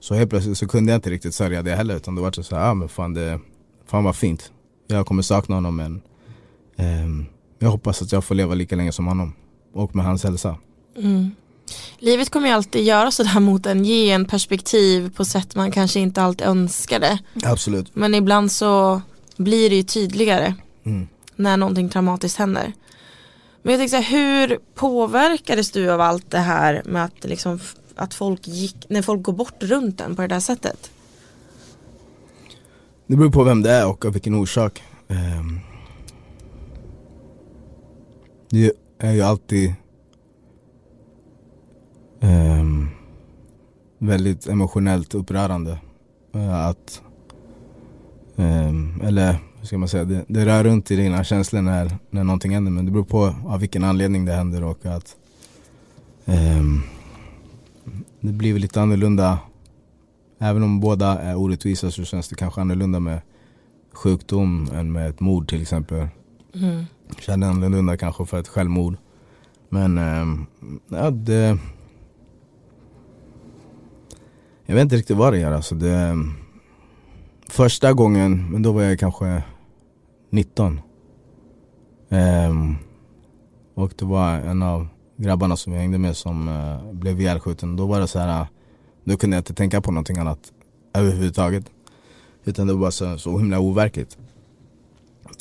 [0.00, 2.56] Så helt plötsligt så kunde jag inte riktigt sörja det heller utan det var så
[2.56, 3.40] här, ja men fan det,
[3.86, 4.52] fan vad fint.
[4.86, 6.00] Jag kommer sakna honom men
[6.76, 7.26] eh,
[7.58, 9.32] jag hoppas att jag får leva lika länge som honom.
[9.74, 10.56] Och med hans hälsa.
[10.96, 11.30] Mm.
[11.98, 16.00] Livet kommer ju alltid göra sådär mot en, ge en perspektiv på sätt man kanske
[16.00, 17.18] inte alltid önskade.
[17.44, 17.96] Absolut.
[17.96, 19.02] Men ibland så
[19.36, 20.54] blir det ju tydligare
[20.84, 21.08] mm.
[21.36, 22.72] när någonting traumatiskt händer.
[23.62, 27.58] Men jag tänkte så här, hur påverkades du av allt det här med att, liksom,
[27.94, 30.90] att folk gick, när folk går bort runt den på det där sättet?
[33.06, 34.82] Det beror på vem det är och av vilken orsak.
[35.08, 35.60] Ehm,
[38.50, 39.74] det är ju alltid
[42.20, 42.88] ehm,
[43.98, 45.78] väldigt emotionellt upprörande
[46.34, 47.02] eh, att,
[48.36, 52.24] ehm, eller hur ska man säga, det, det rör runt i dina känslor när, när
[52.24, 55.16] någonting händer men det beror på av vilken anledning det händer och att
[56.24, 56.62] eh,
[58.20, 59.38] det blir lite annorlunda.
[60.38, 63.20] Även om båda är orättvisa så känns det kanske annorlunda med
[63.92, 66.08] sjukdom än med ett mord till exempel.
[66.54, 66.84] Mm.
[67.18, 68.96] Känner annorlunda kanske för ett självmord.
[69.68, 70.26] Men eh,
[70.88, 71.58] ja, det...
[74.66, 75.74] Jag vet inte riktigt vad det är alltså.
[75.74, 76.16] Det,
[77.50, 79.42] första gången, men då var jag kanske
[80.30, 80.80] 19.
[82.08, 82.76] Um, ehm,
[83.74, 87.76] och det var en av grabbarna som jag hängde med som uh, blev ihjälskjuten.
[87.76, 88.46] Då var det så här, eh,
[89.04, 90.52] då kunde jag inte tänka på någonting annat
[90.94, 91.64] överhuvudtaget.
[92.44, 94.18] Utan det var bara så, så himla overkligt.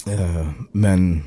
[0.08, 1.24] Uh, men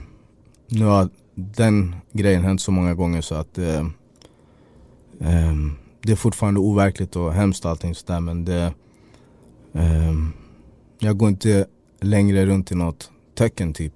[0.68, 3.86] nu har den grejen hänt så många gånger så att uh,
[5.18, 8.74] um, det är fortfarande overkligt och hemskt allting sådär men det
[9.72, 10.14] eh,
[10.98, 11.66] Jag går inte
[12.00, 13.92] längre runt i något töcken typ.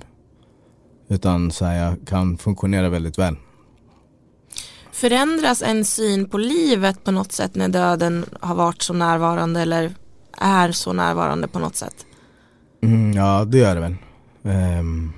[1.09, 3.37] Utan så här, jag kan funktionera väldigt väl.
[4.93, 9.95] Förändras en syn på livet på något sätt när döden har varit så närvarande eller
[10.39, 12.07] är så närvarande på något sätt?
[12.83, 13.97] Mm, ja det gör det väl.
[14.79, 15.13] Um,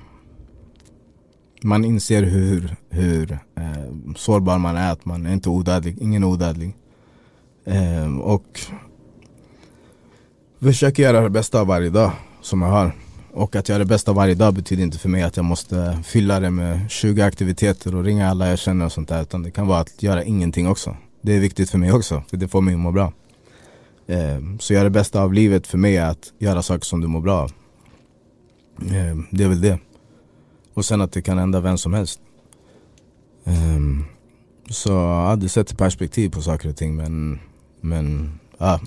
[1.63, 6.75] man inser hur, hur eh, sårbar man är, att man är inte odödlig, ingen odödlig.
[7.65, 8.59] Eh, och
[10.61, 12.95] försöker göra det bästa av varje dag som jag har.
[13.33, 15.99] Och att göra det bästa av varje dag betyder inte för mig att jag måste
[16.03, 19.21] fylla det med 20 aktiviteter och ringa alla jag känner och sånt där.
[19.21, 20.97] Utan det kan vara att göra ingenting också.
[21.21, 23.13] Det är viktigt för mig också, för det får mig att må bra.
[24.07, 27.07] Eh, så göra det bästa av livet för mig är att göra saker som du
[27.07, 27.51] mår bra av.
[28.81, 29.79] Eh, det är väl det.
[30.73, 32.19] Och sen att det kan hända vem som helst.
[33.45, 34.05] Ehm,
[34.69, 37.39] så ja, det sätter perspektiv på saker och ting men,
[37.81, 38.79] men ja,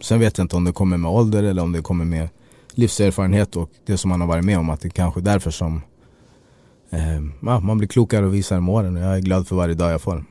[0.00, 2.28] sen vet jag inte om det kommer med ålder eller om det kommer med
[2.74, 4.70] livserfarenhet och det som man har varit med om.
[4.70, 5.82] Att det kanske är därför som
[7.42, 9.92] ja, man blir klokare och visare med åren och jag är glad för varje dag
[9.92, 10.24] jag får.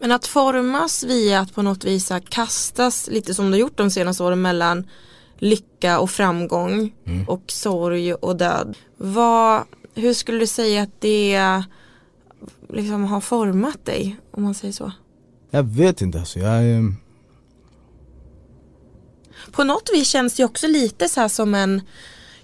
[0.00, 4.22] Men att formas via att på något vis kastas lite som du gjort de senaste
[4.22, 4.86] åren mellan
[5.38, 7.28] lycka och framgång mm.
[7.28, 8.76] och sorg och död.
[8.96, 9.62] Vad,
[9.94, 11.62] hur skulle du säga att det
[12.68, 14.92] liksom har format dig om man säger så?
[15.50, 16.38] Jag vet inte alltså.
[16.38, 16.94] Jag.
[19.52, 21.82] På något vis känns det också lite så här som en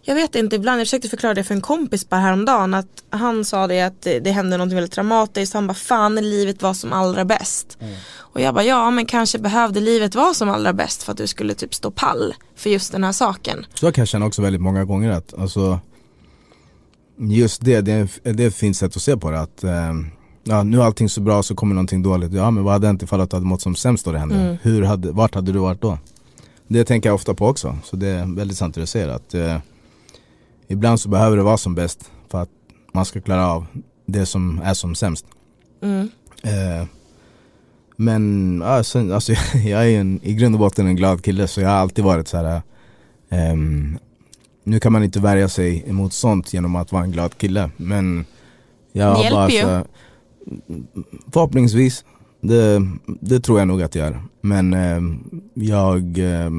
[0.09, 3.45] jag vet inte, ibland, jag försökte förklara det för en kompis bara häromdagen att han
[3.45, 6.93] sa det att det, det hände något väldigt dramatiskt han bara fan livet var som
[6.93, 7.79] allra bäst.
[7.81, 7.95] Mm.
[8.17, 11.27] Och jag bara ja men kanske behövde livet vara som allra bäst för att du
[11.27, 13.67] skulle typ stå pall för just den här saken.
[13.75, 15.81] Så kan jag känna också väldigt många gånger att alltså
[17.19, 19.41] Just det, det det är ett fint sätt att se på det.
[19.41, 19.93] Att, eh,
[20.45, 22.33] ja, nu är allting så bra så kommer någonting dåligt.
[22.33, 24.35] Ja men vad hade hänt ifall du hade mått som sämst då det hände?
[24.35, 24.57] Mm.
[24.63, 25.99] Hur hade, vart hade du varit då?
[26.69, 27.79] Det tänker jag ofta på också.
[27.85, 29.09] Så det är väldigt sant det du säger.
[29.09, 29.59] Att, eh,
[30.69, 32.51] ibland så behöver det vara som bäst för att
[32.93, 33.67] man ska klara av
[34.07, 35.27] det som är som sämst.
[35.83, 36.09] Mm.
[36.43, 36.87] Eh,
[37.97, 41.69] men sen, alltså, jag är en, i grund och botten en glad kille så jag
[41.69, 42.63] har alltid varit så här.
[43.29, 43.99] Um,
[44.65, 48.25] nu kan man inte värja sig emot sånt genom att vara en glad kille men
[48.93, 49.85] jag det bara ju.
[51.33, 52.05] Förhoppningsvis,
[52.47, 52.87] det,
[53.21, 54.23] det tror jag nog att jag gör.
[54.41, 55.01] Men eh,
[55.55, 56.51] jag eh,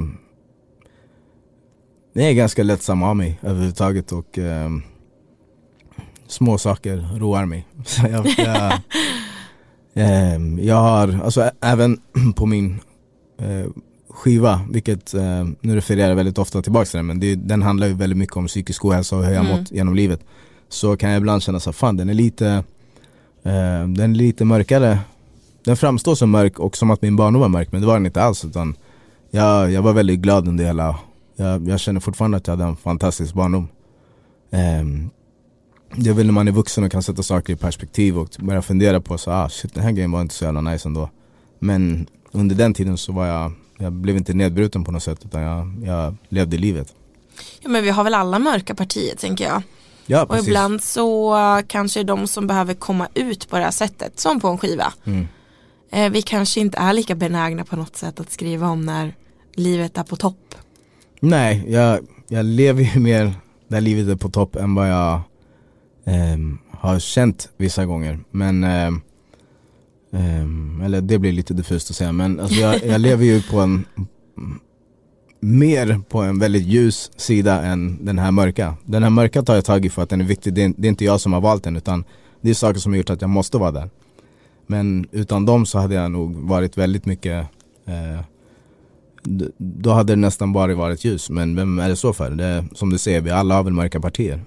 [2.13, 4.69] är ganska lättsam av mig överhuvudtaget och eh,
[6.27, 7.67] små saker roar mig.
[7.85, 8.73] Så jag, jag,
[9.93, 12.01] eh, jag har, alltså även
[12.35, 12.79] på min
[13.39, 13.71] eh,
[14.09, 17.87] skiva, vilket eh, nu refererar jag väldigt ofta tillbaka till den men det, den handlar
[17.87, 19.57] ju väldigt mycket om psykisk ohälsa och hur jag mm.
[19.57, 20.19] mått genom livet.
[20.69, 22.47] Så kan jag ibland känna så fan den är lite,
[23.43, 24.99] eh, den är lite mörkare.
[25.67, 28.05] Den framstår som mörk och som att min barndom var mörk men det var den
[28.05, 28.75] inte alls utan
[29.31, 30.99] jag, jag var väldigt glad under hela,
[31.35, 33.67] jag, jag känner fortfarande att jag hade en fantastisk barndom.
[34.51, 34.85] Eh,
[35.95, 38.61] det är väl när man är vuxen och kan sätta saker i perspektiv och börja
[38.61, 41.09] fundera på så ah shit den här grejen var inte så jävla nice ändå.
[41.59, 45.41] Men under den tiden så var jag jag blev inte nedbruten på något sätt utan
[45.41, 46.93] jag, jag levde livet.
[47.61, 49.61] Ja men vi har väl alla mörka partier tänker jag.
[50.05, 51.35] Ja, och ibland så
[51.67, 54.93] kanske de som behöver komma ut på det här sättet, som på en skiva.
[55.05, 55.27] Mm.
[55.91, 59.15] Eh, vi kanske inte är lika benägna på något sätt att skriva om när
[59.55, 60.55] livet är på topp.
[61.19, 63.33] Nej, jag, jag lever ju mer
[63.67, 65.13] där livet är på topp än vad jag
[66.05, 66.37] eh,
[66.71, 68.19] har känt vissa gånger.
[68.31, 68.91] Men eh,
[70.85, 73.85] eller det blir lite diffust att säga men alltså jag, jag lever ju på en
[75.39, 78.77] mer på en väldigt ljus sida än den här mörka.
[78.85, 80.53] Den här mörka tar jag tag i för att den är viktig.
[80.53, 82.03] Det är, det är, inte jag som har valt den utan
[82.41, 83.89] det är saker som har gjort att jag måste vara där.
[84.67, 87.47] Men utan dem så hade jag nog varit väldigt mycket
[87.85, 88.21] eh,
[89.57, 91.29] då hade det nästan bara varit ljus.
[91.29, 92.31] Men vem är det så för?
[92.31, 94.41] Det som du säger, vi alla har väl mörka partier.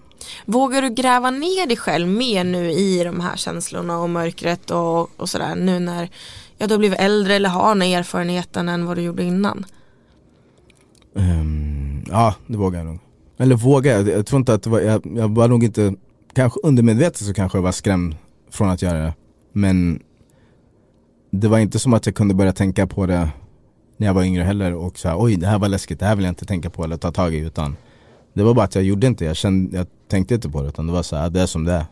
[0.47, 5.21] Vågar du gräva ner dig själv mer nu i de här känslorna och mörkret och,
[5.21, 6.11] och sådär nu när
[6.59, 9.67] ja, du har blivit äldre eller har den erfarenheten än vad du gjorde innan?
[11.17, 12.99] Ehm, ja, det vågar jag nog.
[13.39, 14.09] Eller vågar jag?
[14.09, 15.95] Jag tror inte att var, jag, jag var nog inte,
[16.33, 18.17] kanske undermedvetet så kanske jag var skrämd
[18.51, 19.15] från att göra det.
[19.53, 20.01] Men
[21.31, 23.31] det var inte som att jag kunde börja tänka på det
[23.97, 26.25] när jag var yngre heller och så oj det här var läskigt, det här vill
[26.25, 27.77] jag inte tänka på eller ta tag i utan
[28.33, 30.87] det var bara att jag gjorde inte, jag, kände, jag tänkte inte på det utan
[30.87, 31.87] det var så här, det är som det är.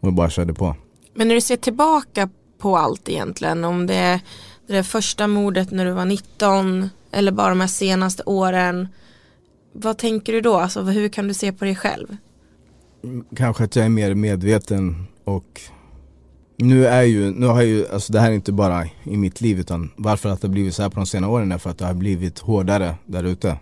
[0.00, 0.76] Och jag bara körde på.
[1.14, 4.20] Men när du ser tillbaka på allt egentligen, om det är
[4.66, 8.88] det där första mordet när du var 19 eller bara de här senaste åren,
[9.72, 10.56] vad tänker du då?
[10.56, 12.16] Alltså hur kan du se på dig själv?
[13.36, 15.60] Kanske att jag är mer medveten och
[16.62, 19.60] nu är ju, nu har ju, alltså det här är inte bara i mitt liv
[19.60, 21.78] utan varför att det har blivit så här på de senare åren är för att
[21.78, 23.56] det har blivit hårdare där ute.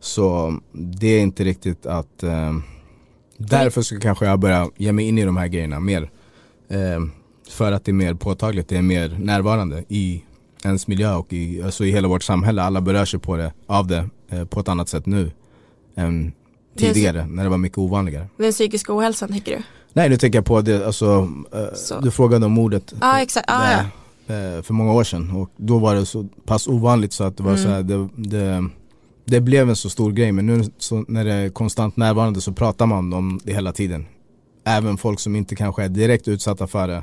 [0.00, 2.52] Så det är inte riktigt att, eh,
[3.36, 6.10] därför så kanske jag börjar ge mig in i de här grejerna mer.
[6.68, 7.00] Eh,
[7.48, 10.22] för att det är mer påtagligt, det är mer närvarande i
[10.64, 12.62] ens miljö och i, alltså i hela vårt samhälle.
[12.62, 15.30] Alla berör sig på det, av det eh, på ett annat sätt nu
[15.96, 16.32] än
[16.76, 18.28] tidigare när det var mycket ovanligare.
[18.36, 19.62] Den psykiska ohälsan tänker du?
[19.96, 21.28] Nej nu tänker jag på det, alltså,
[21.74, 21.94] Så.
[21.94, 24.34] eh, du frågade om mordet Ja exakt, ah, ja.
[24.34, 27.42] eh, för många år sedan och då var det så pass ovanligt så att det
[27.42, 27.62] var Mm.
[27.62, 28.68] så här, det, det,
[29.24, 32.52] det blev en så stor grej men nu så, när det är konstant närvarande så
[32.52, 34.06] pratar man om det hela tiden.
[34.64, 37.02] Även folk som inte kanske är direkt utsatta för det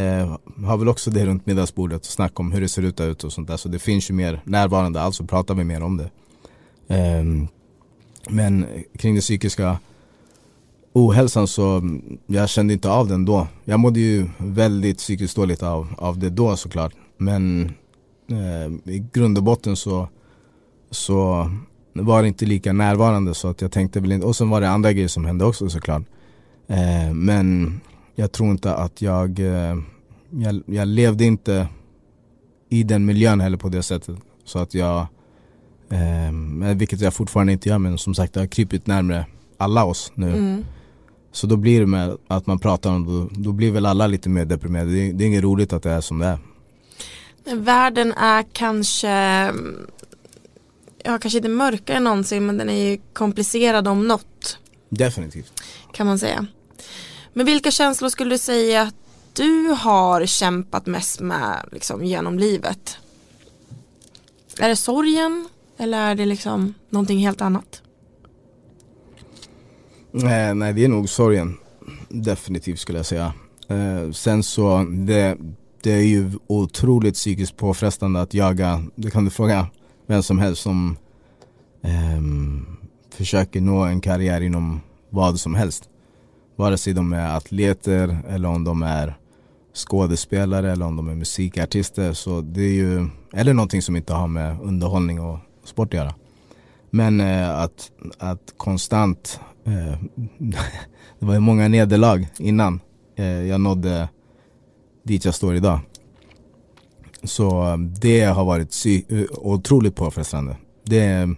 [0.00, 3.08] eh, har väl också det runt middagsbordet och snack om hur det ser ut där
[3.08, 5.96] ute och sånt där så det finns ju mer närvarande, alltså pratar vi mer om
[5.96, 6.10] det.
[6.88, 7.48] Ehm,
[8.28, 8.66] men
[8.98, 9.78] kring det psykiska
[10.92, 13.46] ohälsan så mm, jag kände inte av den då.
[13.64, 16.92] Jag mådde ju väldigt psykiskt dåligt av, av det då såklart.
[17.16, 17.72] Men
[18.30, 20.08] eh, i grund och botten så,
[20.90, 21.50] så
[21.92, 24.68] var det inte lika närvarande så att jag tänkte väl inte, och sen var det
[24.68, 26.02] andra grejer som hände också såklart.
[26.68, 27.80] Eh, men
[28.14, 29.76] jag tror inte att jag, eh,
[30.30, 31.68] jag, jag levde inte
[32.68, 34.16] i den miljön heller på det sättet.
[34.44, 35.06] Så att jag,
[35.90, 39.26] eh, vilket jag fortfarande inte gör men som sagt det har krypit närmre
[39.56, 40.28] alla oss nu.
[40.28, 40.64] Mm.
[41.32, 44.28] Så då blir det med att man pratar om det, då, blir väl alla lite
[44.28, 44.90] mer deprimerade.
[44.90, 46.38] Det är, det är inget roligt att det är som det är.
[47.54, 49.08] Världen är kanske,
[51.04, 55.62] ja kanske inte mörkare än någonsin men den är ju komplicerad om något Definitivt.
[55.92, 56.46] kan man säga.
[57.32, 58.94] Men vilka känslor skulle du säga att
[59.32, 62.96] du har kämpat mest med liksom, genom livet?
[64.58, 67.82] Är det sorgen eller är det liksom någonting helt annat?
[70.14, 71.56] Eh, nej det är nog sorgen.
[72.08, 73.32] Definitivt skulle jag säga.
[73.68, 75.36] Eh, sen så, det,
[75.82, 79.66] det är ju otroligt psykiskt påfrestande att jaga, det kan du fråga
[80.06, 80.96] vem som helst som
[81.82, 82.22] eh,
[83.14, 85.88] försöker nå en karriär inom vad som helst.
[86.56, 89.16] Vare sig de är atleter eller om de är
[89.74, 92.12] skådespelare eller om de är musikartister.
[92.12, 96.14] Så det är ju, eller någonting som inte har med underhållning och sport att göra.
[96.90, 99.40] Men eh, att, att konstant,
[101.18, 102.80] det var ju många nederlag innan
[103.16, 104.08] eh, jag nådde
[105.02, 105.80] dit jag står idag.
[107.24, 110.56] Så eh, det har varit eh, otroligt påfrestande.
[110.84, 111.28] Det,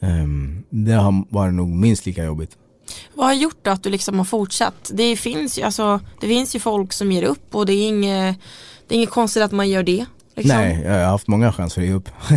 [0.00, 2.56] ehm, det har varit nog minst lika jobbigt.
[3.14, 4.90] Vad har gjort då att du liksom har fortsatt?
[4.94, 8.36] Det finns ju, alltså, det finns ju folk som ger upp och det är inget,
[8.88, 10.06] det är inget konstigt att man gör det.
[10.36, 10.56] Liksom.
[10.56, 12.08] Nej, jag har haft många chanser att ge upp.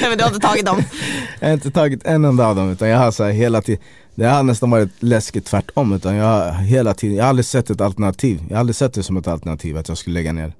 [0.00, 0.82] men du har inte tagit dem.
[1.40, 3.82] Jag har inte tagit en enda av dem utan jag har så hela tiden
[4.16, 7.70] det har nästan varit läskigt tvärtom utan jag har hela tiden, jag har aldrig sett
[7.70, 8.42] ett alternativ.
[8.48, 10.52] Jag har aldrig sett det som ett alternativ att jag skulle lägga ner.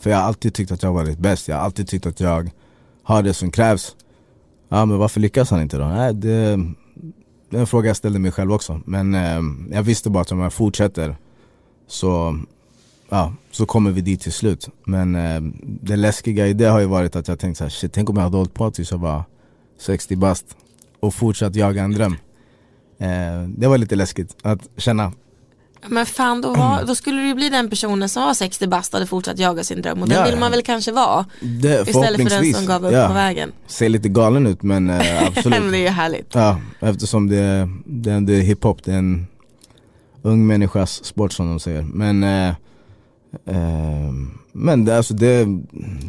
[0.00, 2.50] För jag har alltid tyckt att jag varit bäst, jag har alltid tyckt att jag
[3.02, 3.96] har det som krävs.
[4.68, 5.84] Ja men varför lyckas han inte då?
[5.84, 6.56] Nej, det,
[7.50, 8.80] det är en fråga jag ställde mig själv också.
[8.84, 9.40] Men eh,
[9.76, 11.16] jag visste bara att om jag fortsätter
[11.86, 12.40] så,
[13.08, 14.68] ja, så kommer vi dit till slut.
[14.84, 17.92] Men eh, det läskiga i det har ju varit att jag tänkt så här, shit
[17.92, 19.22] tänk om jag hade hållit på tills jag var
[19.78, 20.56] 60 bast
[21.00, 22.16] och fortsatt jaga en dröm.
[23.02, 25.12] Eh, det var lite läskigt att känna.
[25.86, 28.94] Men fan då, var, då skulle du ju bli den personen som var 60 bast
[28.94, 31.88] och hade fortsatt jaga sin dröm och den Ja, vill man väl kanske vara Det,
[31.88, 33.52] istället för den som gav upp ja, på vägen.
[33.66, 35.74] Ser lite galen ut men eh, men det absolut.
[35.74, 36.34] är ju härligt.
[36.34, 39.26] ja, eftersom det, det, det är hiphop, det är en
[40.22, 41.82] ung människas sport som de säger.
[41.82, 42.48] Men eh,
[43.46, 44.12] eh,
[44.52, 45.46] men det, alltså det,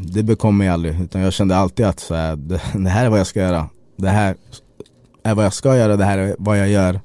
[0.06, 3.10] det bekom mig aldrig utan jag kände alltid att så här, det, det här är
[3.10, 3.70] vad jag ska göra.
[3.98, 4.36] Det här
[5.24, 7.00] är vad jag ska göra, det här är vad jag gör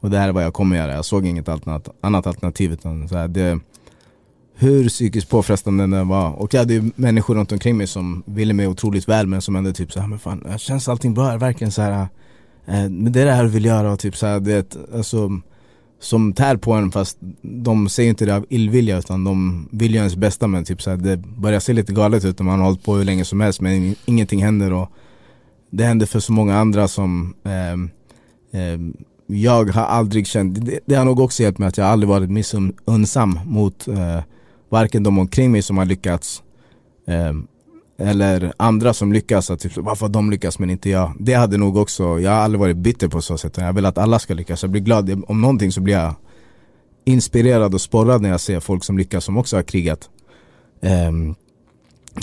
[0.00, 0.94] och det här är vad jag kommer göra.
[0.94, 3.60] Jag såg inget alternat, annat alternativ utan så här, det,
[4.54, 6.30] hur psykiskt påfrestande den var.
[6.30, 9.56] Och jag hade ju människor runt omkring mig som ville mig otroligt väl men som
[9.56, 11.36] ändå typ såhär, men fan, känns allting bra?
[11.36, 12.00] Verkligen så här,
[12.66, 15.30] eh, men det är det här du vill göra och typ såhär, det alltså
[16.00, 19.96] som tär på en fast de säger inte det av illvilja utan de vill ju
[19.96, 22.84] ens bästa men typ såhär, det börjar se lite galet ut när man har hållit
[22.84, 24.90] på hur länge som helst men ingenting händer och
[25.70, 27.72] det händer för så många andra som eh,
[28.60, 28.78] eh,
[29.26, 32.30] jag har aldrig känt, det, det, har nog också hjälpt mig att jag aldrig varit
[32.30, 34.20] missunnsam mot eh,
[34.68, 36.42] varken de omkring mig som har lyckats
[37.06, 37.32] eh,
[37.98, 41.12] eller andra som lyckas, att typ, varför de lyckas men inte jag.
[41.20, 43.56] Det hade nog också, jag har aldrig varit bitter på så sätt.
[43.56, 44.62] Jag vill att alla ska lyckas.
[44.62, 46.14] Jag blir glad, om någonting så blir jag
[47.04, 50.10] inspirerad och sporrad när jag ser folk som lyckas som också har krigat.
[51.08, 51.34] Um,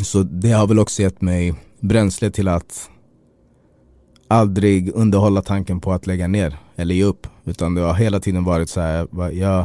[0.04, 2.90] så det har väl också gett mig bränsle till att
[4.34, 7.28] aldrig underhålla tanken på att lägga ner eller ge upp.
[7.46, 9.60] Utan det har hela tiden varit så här, jag,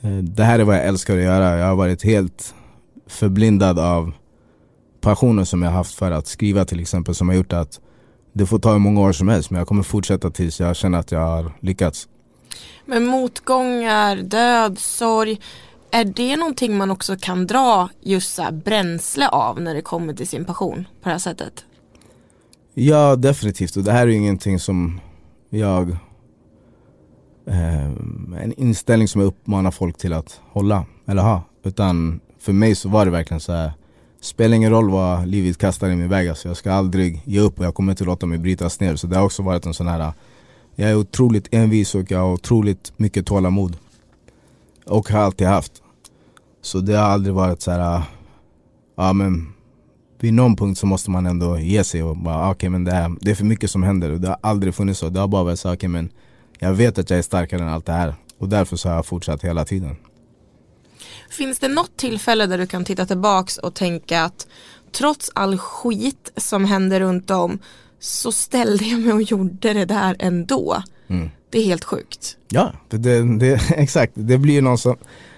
[0.00, 1.58] eh, det här är vad jag älskar att göra.
[1.58, 2.54] Jag har varit helt
[3.06, 4.12] förblindad av
[5.00, 7.80] passionen som jag haft för att skriva till exempel som har gjort att
[8.32, 10.98] det får ta hur många år som helst men jag kommer fortsätta tills jag känner
[10.98, 12.08] att jag har lyckats.
[12.86, 15.40] Men motgångar, död, sorg,
[15.90, 20.28] är det någonting man också kan dra just så bränsle av när det kommer till
[20.28, 21.64] sin passion på det här sättet?
[22.80, 25.00] Ja definitivt och det här är ju ingenting som
[25.50, 25.90] jag
[27.46, 27.84] eh,
[28.42, 32.88] en inställning som jag uppmanar folk till att hålla eller ha utan för mig så
[32.88, 33.72] var det verkligen så här
[34.20, 37.58] Spelar ingen roll vad livet kastar i min väg, alltså jag ska aldrig ge upp
[37.58, 38.96] och jag kommer inte låta mig brytas ner.
[38.96, 40.12] Så det har också varit en sån här
[40.74, 43.76] Jag är otroligt envis och jag har otroligt mycket tålamod.
[44.86, 45.82] Och har alltid haft.
[46.62, 48.02] Så det har aldrig varit så här.
[48.96, 49.52] Ja men
[50.20, 52.92] vid någon punkt så måste man ändå ge sig och bara okej okay, men det,
[52.92, 55.08] här, det är för mycket som händer och det har aldrig funnits så.
[55.08, 56.10] Det har bara varit så okej okay, men
[56.58, 58.14] jag vet att jag är starkare än allt det här.
[58.38, 59.96] Och därför så har jag fortsatt hela tiden.
[61.30, 64.46] Finns det något tillfälle där du kan titta tillbaks och tänka att
[64.92, 67.58] trots all skit som händer runt om
[68.00, 70.82] så ställde jag mig och gjorde det där ändå.
[71.08, 71.30] Mm.
[71.50, 72.36] Det är helt sjukt.
[72.48, 74.12] Ja, det, det, exakt.
[74.14, 74.96] Det blir någon som,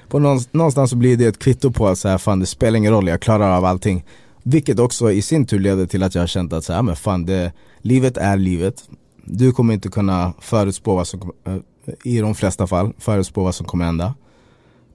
[0.09, 0.18] på
[0.53, 3.09] någonstans så blir det ett kvitto på att så här, fan det spelar ingen roll,
[3.09, 4.05] jag klarar av allting.
[4.43, 6.82] Vilket också i sin tur leder till att jag har känt att så här, ah,
[6.82, 8.88] men fan det, livet är livet.
[9.24, 11.57] Du kommer inte kunna förutspå vad som, eh,
[12.05, 14.14] i de flesta fall, förutspå vad som kommer hända.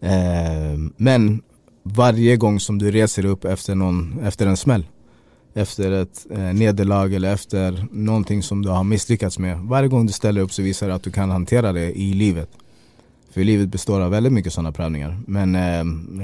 [0.02, 1.42] Eh, men
[1.84, 4.86] varje gång som du reser upp efter, någon, efter en smäll
[5.56, 9.60] efter ett eh, nederlag eller efter någonting som du har misslyckats med.
[9.60, 12.50] Varje gång du ställer upp så visar det att du kan hantera det i livet.
[13.36, 15.20] För livet består av väldigt mycket sådana prövningar.
[15.28, 15.80] Men, eh,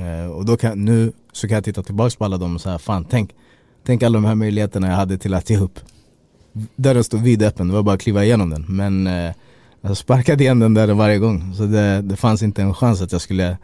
[0.06, 2.80] eh och då kan, nu så kan jag titta tillbaka på alla dem och säga,
[2.80, 3.32] fan tänk,
[3.86, 5.80] tänk alla de här möjligheterna jag hade till att ge upp.
[6.76, 8.66] Dörren stod vidöppen, det var bara att kliva igenom den.
[8.68, 9.34] Men eh,
[9.82, 11.54] jag sparkade igen den där varje gång.
[11.56, 13.58] Så det, det fanns inte en chans att jag skulle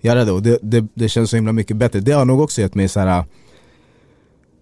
[0.00, 0.32] göra det.
[0.32, 2.00] Och det, det, det känns så himla mycket bättre.
[2.00, 3.18] Det har nog också gett mig så här.
[3.18, 3.24] Eh,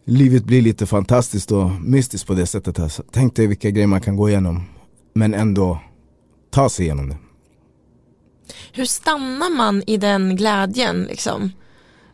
[0.05, 2.78] livet blir lite fantastiskt och mystiskt på det sättet.
[2.78, 3.03] Alltså.
[3.11, 4.62] Tänk dig vilka grejer man kan gå igenom.
[5.14, 5.78] Men ändå
[6.51, 7.16] ta sig igenom det.
[8.72, 11.53] Hur stannar man i den glädjen liksom?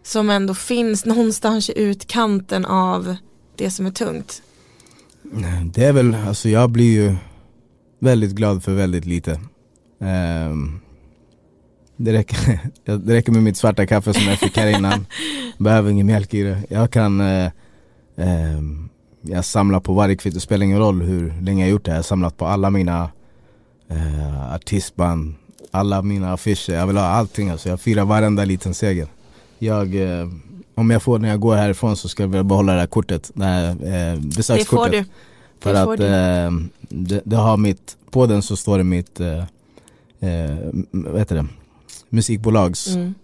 [0.02, 3.16] Som ändå finns någonstans i utkanten av
[3.56, 4.42] det som är tungt.
[5.64, 7.16] Det är väl, alltså jag blir ju
[7.98, 9.40] väldigt glad för väldigt lite.
[9.98, 10.80] Um,
[11.96, 12.60] det, räcker,
[12.98, 15.06] det räcker med mitt svarta kaffe som jag fick här innan.
[15.58, 16.62] Behöver ingen mjölk i det.
[16.68, 17.50] Jag kan uh,
[18.16, 18.88] um,
[19.22, 21.90] Jag samlar på varje kvitto, det spelar ingen roll hur länge jag gjort det.
[21.90, 23.10] Jag har samlat på alla mina
[23.92, 25.34] uh, artistband,
[25.70, 26.74] alla mina affischer.
[26.74, 27.68] Jag vill ha allting alltså.
[27.68, 29.06] Jag firar varenda liten seger.
[29.58, 30.28] Jag, uh,
[30.74, 33.44] om jag får när jag går härifrån så ska jag behålla det här kortet, det
[33.44, 34.92] här besökskortet.
[34.92, 35.04] Det får du.
[35.60, 36.50] För att eh,
[36.88, 39.38] det, det, har mitt, på den så står det mitt, eh,
[40.20, 40.56] eh,
[40.90, 41.46] vad heter det,
[42.08, 43.14] musikbolags mm.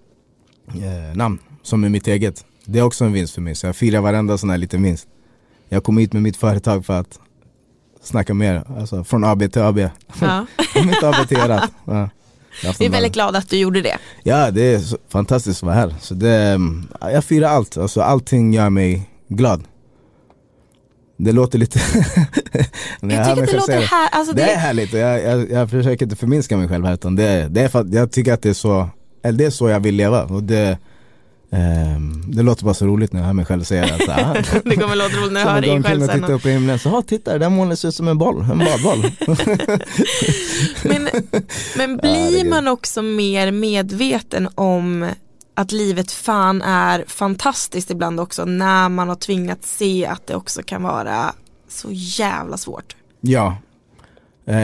[0.75, 2.45] eh, namn som är mitt eget.
[2.65, 5.07] Det är också en vinst för mig så jag firar varenda sån här liten vinst.
[5.69, 7.19] Jag kom hit med mitt företag för att
[8.03, 9.79] snacka mer, alltså från AB till AB.
[10.21, 10.47] Ja.
[10.87, 11.71] mitt AB till erat.
[11.85, 12.09] Ja.
[12.79, 13.99] Vi är väldigt glada att du gjorde det.
[14.23, 15.95] Ja det är fantastiskt att vara här.
[16.01, 16.61] Så det,
[17.01, 19.63] jag firar allt, alltså allting gör mig glad.
[21.17, 21.79] Det låter lite...
[23.01, 24.43] jag tycker att det låter här, alltså det...
[24.43, 27.49] det är härligt och jag, jag, jag försöker inte förminska mig själv här utan det,
[27.51, 28.89] det är för att jag tycker att det är så,
[29.23, 30.79] eller det är så jag vill leva och det
[31.55, 34.05] Um, det låter bara så roligt när jag hör mig själv säga det.
[34.09, 34.35] Ah,
[34.65, 36.21] det kommer låta roligt när jag hör dig själv sen.
[36.21, 38.59] tittar upp i himlen, så titta det där molnet ser ut som en boll, en
[38.59, 39.11] badboll.
[40.85, 41.09] men,
[41.77, 45.07] men blir man också mer medveten om
[45.55, 50.63] att livet fan är fantastiskt ibland också när man har tvingats se att det också
[50.63, 51.35] kan vara
[51.69, 52.97] så jävla svårt.
[53.21, 53.57] Ja,
[54.47, 54.57] Eh,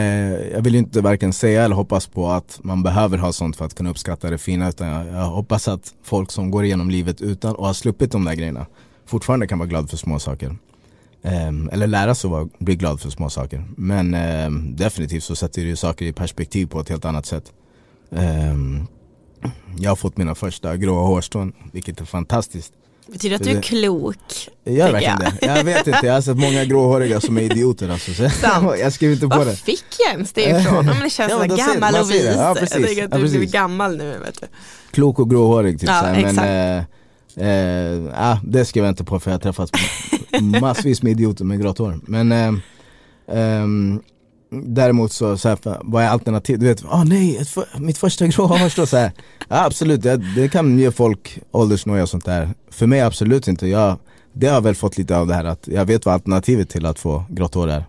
[0.51, 3.73] jag vill inte varken säga eller hoppas på att man behöver ha sånt för att
[3.75, 7.55] kunna uppskatta det fina utan jag, jag hoppas att folk som går igenom livet utan
[7.55, 8.65] och har sluppit de där grejerna
[9.05, 10.55] fortfarande kan vara glad för små saker.
[11.21, 13.65] Eh, eller lära sig att bli glad för små saker.
[13.77, 17.51] Men eh, definitivt så sätter det ju saker i perspektiv på ett helt annat sätt.
[18.11, 18.55] Eh,
[19.77, 22.73] jag har fått mina första gråa hårstrån, vilket är fantastiskt.
[23.07, 24.17] Betyder att du är klok?
[24.63, 25.37] Jag är verkligen det.
[25.41, 28.13] Jag vet inte, jag har sett många gråhåriga som är idioter alltså.
[28.13, 28.29] Så
[28.79, 29.55] jag skriver inte på Var det.
[29.55, 30.85] fick Jens det ifrån?
[30.85, 32.25] Men det känns Ja, så gammal och vis.
[32.35, 32.77] Ja, precis.
[32.77, 33.37] jag tänker att Ja, du precis.
[33.37, 34.47] blir gammal nu vet du.
[34.91, 36.03] Klok och gråhårig typ Ja.
[36.03, 36.39] Men
[37.37, 39.71] eh, eh, ah, det skriver jag inte på för jag har träffat
[40.61, 41.99] massvis med idioter med grått hår.
[42.07, 42.53] Men eh,
[43.37, 44.01] ehm,
[44.55, 46.59] Däremot så, så här, för- vad är alternativ?
[46.59, 49.11] Du vet, ah nej, ett för, mitt första gråa hårstrå så här.
[49.49, 52.49] Ja absolut, det, det kan ge folk åldersnoja och sånt där.
[52.69, 53.67] För mig absolut inte.
[53.67, 53.97] Jag,
[54.33, 56.99] det har väl fått lite av det här att jag vet vad alternativet till att
[56.99, 57.85] få grått hår är.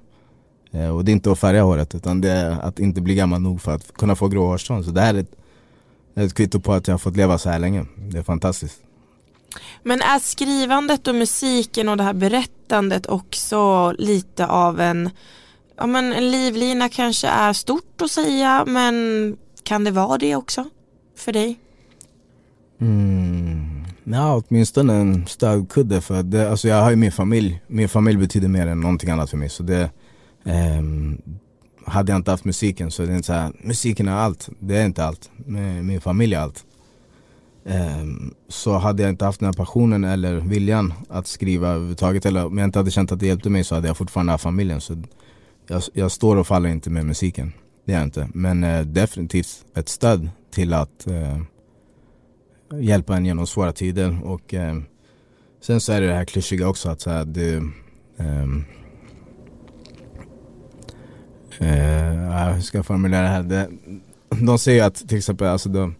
[0.72, 3.40] Eh, och det är inte att färga håret utan det är att inte bli gammal
[3.40, 4.84] nog för att kunna få grå hårstrån.
[4.84, 5.32] Så det här är ett,
[6.14, 7.84] ett kvitto på att jag har fått leva så här länge.
[7.96, 8.76] Det är fantastiskt.
[9.82, 15.10] Men är skrivandet och musiken och det här berättandet också lite av en,
[15.82, 20.64] ja men en livlina kanske är stort att säga men kan det vara det också
[21.16, 21.58] för dig?
[22.80, 23.84] Mm.
[24.04, 27.62] Ja, åtminstone en stödkudde för det, alltså jag har ju min familj.
[27.66, 29.48] Min familj betyder mer än någonting annat för mig.
[29.48, 29.90] Så det,
[30.44, 31.22] ehm,
[31.86, 34.48] hade jag inte haft musiken så är det inte så här, musiken är allt.
[34.58, 35.30] Det är inte allt.
[35.82, 36.64] Min familj är allt.
[37.66, 42.46] Ehm, så hade jag inte haft den här passionen eller viljan att skriva överhuvudtaget eller
[42.46, 44.80] om jag inte hade känt att det hjälpte mig så hade jag fortfarande haft familjen.
[44.80, 45.02] Så
[45.66, 47.52] jag, jag står och faller inte med musiken.
[47.84, 48.28] Det är jag inte.
[48.34, 51.38] Men eh, definitivt ett stöd till att eh,
[52.80, 54.18] hjälpa en genom svåra tider.
[54.24, 54.78] Och eh,
[55.60, 57.54] sen så är det det här klyschiga också att så här, det,
[58.16, 58.42] eh,
[61.58, 63.42] eh ah, hur ska jag formulera det här?
[63.42, 63.68] Det,
[64.46, 65.94] de säger att till exempel alltså de,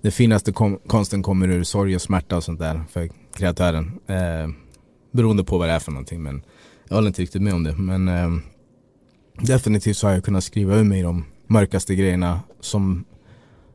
[0.00, 4.00] det finaste kom, konsten kommer ur sorg och smärta och sånt där för kreatören.
[4.06, 4.48] Eh,
[5.12, 6.42] beroende på vad det är för någonting men
[6.88, 7.76] jag håller inte riktigt med om det.
[7.76, 8.42] Men eh,
[9.42, 13.04] definitivt så har jag kunnat skriva ur mig de mörkaste grejerna som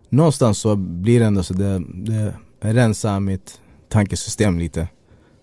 [0.09, 4.87] någonstans så blir det ändå så det, det rensar mitt tankesystem lite.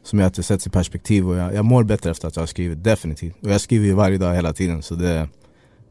[0.05, 2.43] Som gör att det sätts i perspektiv och jag, jag mår bättre efter att jag
[2.43, 3.37] har skrivit, definitivt.
[3.43, 5.29] Och jag skriver ju varje dag hela tiden så det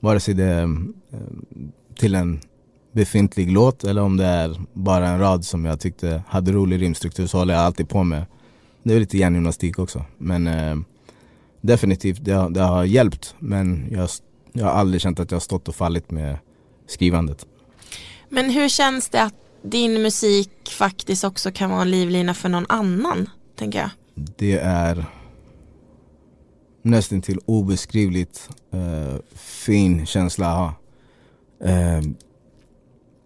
[0.01, 1.19] Vare sig det är eh,
[1.99, 2.39] till en
[2.91, 7.27] befintlig låt eller om det är bara en rad som jag tyckte hade rolig rimstruktur
[7.27, 8.25] så håller jag alltid på med.
[8.83, 10.75] Det är lite hjärngymnastik också men eh,
[11.61, 14.09] definitivt det har, det har hjälpt men jag,
[14.51, 16.37] jag har aldrig känt att jag har stått och fallit med
[16.87, 17.45] skrivandet.
[18.29, 22.65] Men hur känns det att din musik faktiskt också kan vara en livlina för någon
[22.69, 23.29] annan?
[23.55, 23.89] Tänker jag.
[24.15, 25.05] Det är
[26.81, 30.73] nästan till obeskrivligt eh, fin känsla att ha.
[31.69, 32.01] Eh,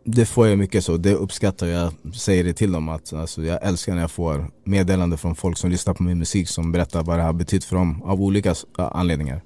[0.07, 1.93] det får jag mycket så, det uppskattar jag.
[2.13, 5.69] säger det till dem att alltså, jag älskar när jag får meddelande från folk som
[5.69, 9.41] lyssnar på min musik som berättar vad det har betytt för dem av olika anledningar.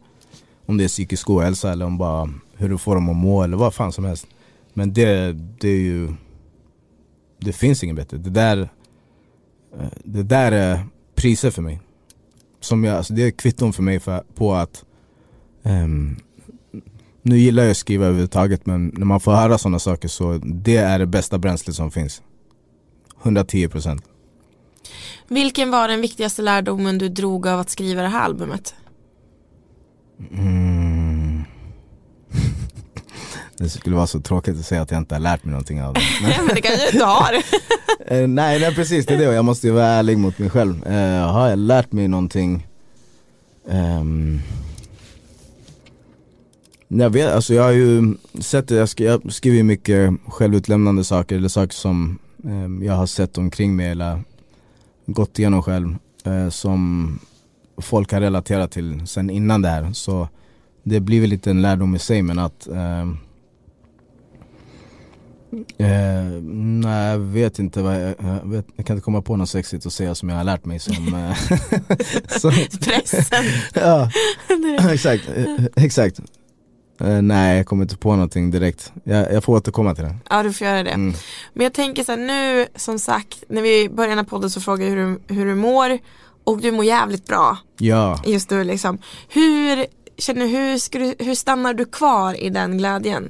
[0.65, 3.57] Om det är psykisk ohälsa eller om bara hur du får dem att må eller
[3.57, 4.27] vad fan som helst.
[4.73, 6.13] Men det, det är ju
[7.39, 8.17] Det finns inget bättre.
[8.17, 8.69] Det där
[9.79, 10.79] eh, Det där är
[11.15, 11.79] priser för mig.
[12.59, 14.83] Som jag, alltså det är kvitton för mig för, på att
[15.63, 16.15] um,
[17.21, 20.77] nu gillar jag att skriva överhuvudtaget men när man får höra sådana saker så det
[20.77, 22.21] är det bästa bränslet som finns.
[23.23, 24.01] 110%
[25.27, 28.73] Vilken var den viktigaste lärdomen du drog av att skriva det här albumet?
[30.31, 31.43] mm.
[33.57, 35.93] Det skulle vara så tråkigt att säga att jag inte har lärt mig någonting av
[35.93, 36.01] det.
[36.21, 37.33] Men, Men det kanske du inte har.
[38.07, 39.23] eh, nej, nej precis, det är det.
[39.23, 40.87] Jag måste ju vara ärlig mot mig själv.
[40.87, 42.67] Eh, har jag lärt mig någonting?
[43.69, 44.41] Ehm,
[46.91, 51.35] jag vet, alltså jag har ju sett det, jag, sk- jag skriver mycket självutlämnande saker
[51.35, 54.21] eller saker som eh, jag har sett omkring mig eller
[55.05, 57.19] gått igenom själv eh, som
[57.77, 59.93] folk har relaterat till sen innan det här.
[59.93, 60.27] Så
[60.83, 63.07] det blir väl lite en lärdom i sig men att eh,
[65.77, 69.49] Eh, nej jag vet inte vad jag, jag, vet, jag kan inte komma på något
[69.49, 71.37] sexigt att säga som jag har lärt mig som, eh,
[72.39, 73.43] som Pressen.
[73.73, 74.09] Ja,
[74.93, 76.19] exakt, eh, exakt
[76.99, 80.43] Eh, Nej jag kommer inte på någonting direkt, jag, jag får återkomma till det Ja
[80.43, 80.89] du får göra det.
[80.91, 81.13] mm.
[81.53, 84.61] Men jag tänker så här nu som sagt när vi började den här podden så
[84.61, 85.97] frågade jag hur du, hur du mår
[86.43, 88.97] och du mår jävligt bra Ja, just nu liksom.
[89.29, 89.85] Hur,
[90.17, 93.29] känner, hur, du, hur stannar du kvar i den glädjen?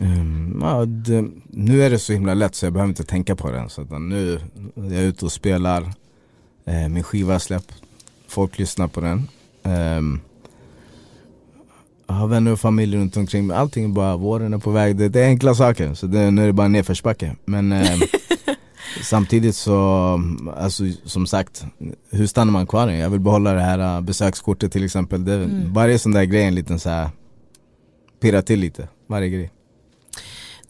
[0.00, 3.50] Mm, ja det, nu är det så himla lätt så jag behöver inte tänka på
[3.50, 3.68] det.
[3.68, 4.34] Så att nu
[4.76, 5.82] är jag ute och spelar,
[6.64, 7.74] eh, min skiva är släppt,
[8.28, 9.28] folk lyssnar på den.
[12.12, 13.56] Ehm, har vänner och familj runt omkring mig.
[13.56, 14.96] Allting är bara, våren är på väg.
[14.96, 17.36] Det, det är enkla saker, så det, nu är det bara nedförsbacke.
[17.44, 17.98] Men eh,
[19.02, 20.20] samtidigt så,
[20.56, 21.64] alltså som sagt,
[22.10, 22.88] hur stannar man kvar?
[22.88, 25.24] Jag vill behålla det här uh, besökskortet till exempel.
[25.24, 25.72] Det, Mm.
[25.72, 27.10] Varje sån där grej är en liten så här
[28.20, 29.50] pirra till lite, varje grej.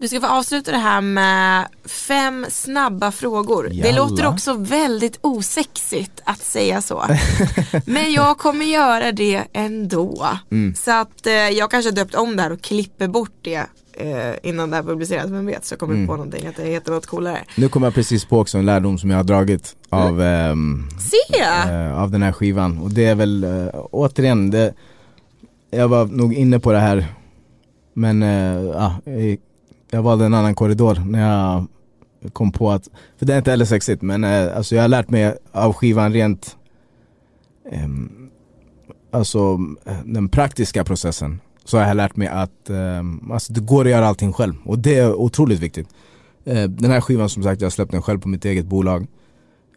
[0.03, 3.68] Du ska få avsluta det här med fem snabba frågor.
[3.68, 3.96] Det Jalla.
[4.09, 7.05] låter också väldigt osexigt att säga så.
[7.86, 10.28] Men jag kommer göra det ändå.
[10.50, 10.74] Mm.
[10.74, 14.34] Så att eh, jag kanske har döpt om det här och klipper bort det eh,
[14.42, 15.30] innan det här publiceras.
[15.30, 16.07] Vem vet så jag kommer Mm.
[16.07, 17.44] på någonting att det heter något coolare.
[17.57, 20.48] Nu kommer jag precis på också en lärdom som jag har dragit av, Mm.
[20.50, 20.88] ehm,
[21.90, 22.78] eh, av den här skivan.
[22.78, 24.74] Och det är väl, eh, återigen, det,
[25.70, 27.07] jag var nog inne på det här
[27.94, 28.94] Men ja,
[29.93, 31.66] jag, jag valde en annan korridor när jag
[32.32, 32.88] kom på att,
[33.18, 36.12] för det är inte heller sexigt men eh, alltså jag har lärt mig av skivan
[36.12, 36.57] rent
[37.70, 38.28] ehm,
[39.11, 43.84] Alltså eh, den praktiska processen Så har jag lärt mig att ehm, alltså det går
[43.84, 45.88] att göra allting själv och det är otroligt viktigt
[46.45, 49.07] Eh, Den här skivan som sagt, jag har släppt den själv på mitt eget bolag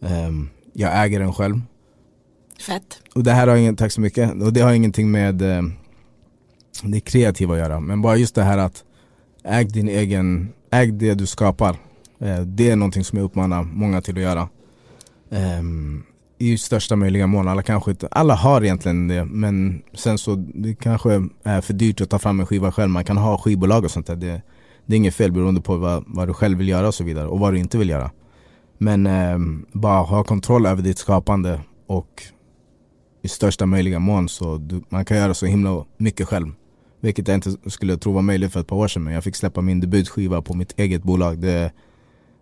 [0.02, 1.62] Ehm, Jag äger den själv
[2.68, 3.02] Fett.
[3.16, 5.62] och det här har ingen, tack så mycket, och det har ingenting med eh,
[6.84, 7.80] det kreativa att göra.
[7.80, 8.84] Men bara just det här att
[9.46, 11.76] äg din egen, äg det du skapar.
[12.20, 14.50] Eh, det är någonting som jag uppmanar många till att göra.
[15.32, 16.04] Ehm,
[16.38, 20.76] I största möjliga mån, alla kanske inte, alla har egentligen det men sen så det
[20.76, 22.90] kanske är för dyrt att ta fram en skiva själv.
[22.90, 24.16] Man kan ha skivbolag och sånt där.
[24.16, 24.42] Det,
[24.86, 27.28] det är inget fel beroende på vad, vad du själv vill göra och så vidare
[27.28, 28.12] och vad du inte vill göra.
[28.78, 29.38] Men eh,
[29.72, 32.24] bara ha kontroll över ditt skapande och
[33.22, 36.52] i största möjliga mån så du, man kan göra så himla mycket själv.
[37.06, 39.36] Vilket jag inte skulle tro var möjligt för ett par år sedan men jag fick
[39.36, 41.40] släppa min debutskiva på mitt eget bolag.
[41.40, 41.72] Det,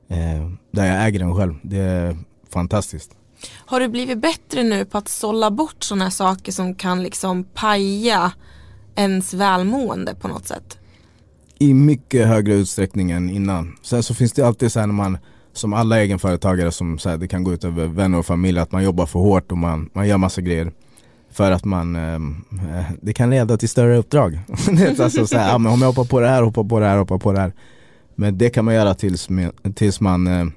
[0.07, 1.53] eh, där jag äger den själv.
[1.61, 2.17] Det är
[2.49, 3.11] fantastiskt.
[3.51, 8.31] Har du blivit bättre nu på att sålla bort sådana saker som kan liksom paja
[8.95, 10.77] ens välmående på något sätt?
[11.59, 13.75] I mycket högre utsträckning än innan.
[13.81, 15.17] Sen så finns det alltid så här när man
[15.53, 18.71] som alla egenföretagare som så här, det kan gå ut över vänner och familj att
[18.71, 20.71] man jobbar för hårt och man, man gör massa grejer.
[21.33, 24.39] För att man, ehm, eh, det kan leda till större uppdrag.
[24.99, 26.97] alltså så här, ja, men om jag hoppar på det här, hoppar på det här,
[26.97, 27.53] hoppar på det här.
[28.15, 29.27] Men det kan man göra tills,
[29.75, 30.47] tills man eh,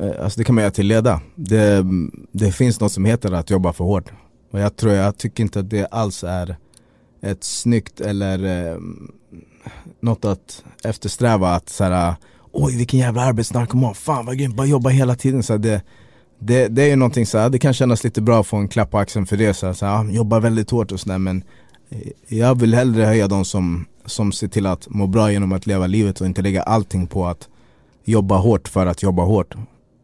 [0.00, 1.20] eh, Alltså det kan man göra till leda.
[1.34, 1.84] Det,
[2.32, 4.12] det finns något som heter att jobba för hårt.
[4.50, 6.56] Och jag tror, jag tycker inte att det alls är
[7.22, 8.78] ett snyggt eller eh,
[10.00, 12.14] något att eftersträva att så här,
[12.52, 15.42] oj vilken jävla arbetsnarkoman, fan vad grymt, bara jobba hela tiden.
[15.42, 15.82] Så här, det,
[16.38, 18.68] det, det är ju någonting så här, det kan kännas lite bra att få en
[18.68, 21.18] klapp på axeln för det, så här, så här, ah, jobba väldigt hårt och sådär
[21.18, 21.44] men
[21.90, 25.66] eh, jag vill hellre höja de som, som ser till att må bra genom att
[25.66, 27.48] leva livet och inte lägga allting på att
[28.04, 29.54] jobba hårt för att jobba hårt.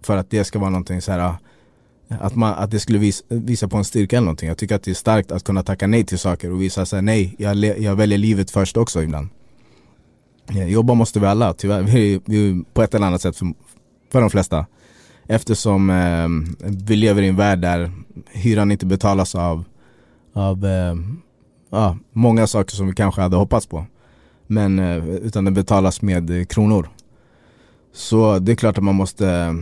[0.03, 1.35] För att det ska vara någonting så här
[2.09, 4.49] eh, att, man, att det skulle visa, visa på en styrka eller någonting.
[4.49, 7.03] Jag tycker att det är starkt att kunna tacka nej till saker och visa sig
[7.03, 9.29] nej, jag, le, jag väljer livet först också ibland.
[10.49, 11.83] Eh, jobba måste vi alla, tyvärr.
[11.83, 13.53] Vi, vi, på ett eller annat sätt för,
[14.13, 14.67] för de flesta.
[15.33, 16.29] Eftersom eh,
[16.69, 17.93] vi lever i en värld där
[18.33, 19.65] hyran inte betalas av,
[20.33, 20.95] av eh,
[21.71, 23.87] ja, många saker som vi kanske hade hoppats på.
[24.47, 26.89] Men, eh, utan den betalas med eh, kronor.
[27.93, 29.57] Så det är klart att man måste,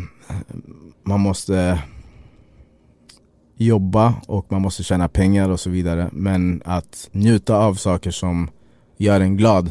[1.03, 1.83] man måste
[3.57, 6.09] jobba och man måste tjäna pengar och så vidare.
[6.13, 8.51] Men att njuta av saker som
[8.97, 9.71] gör en glad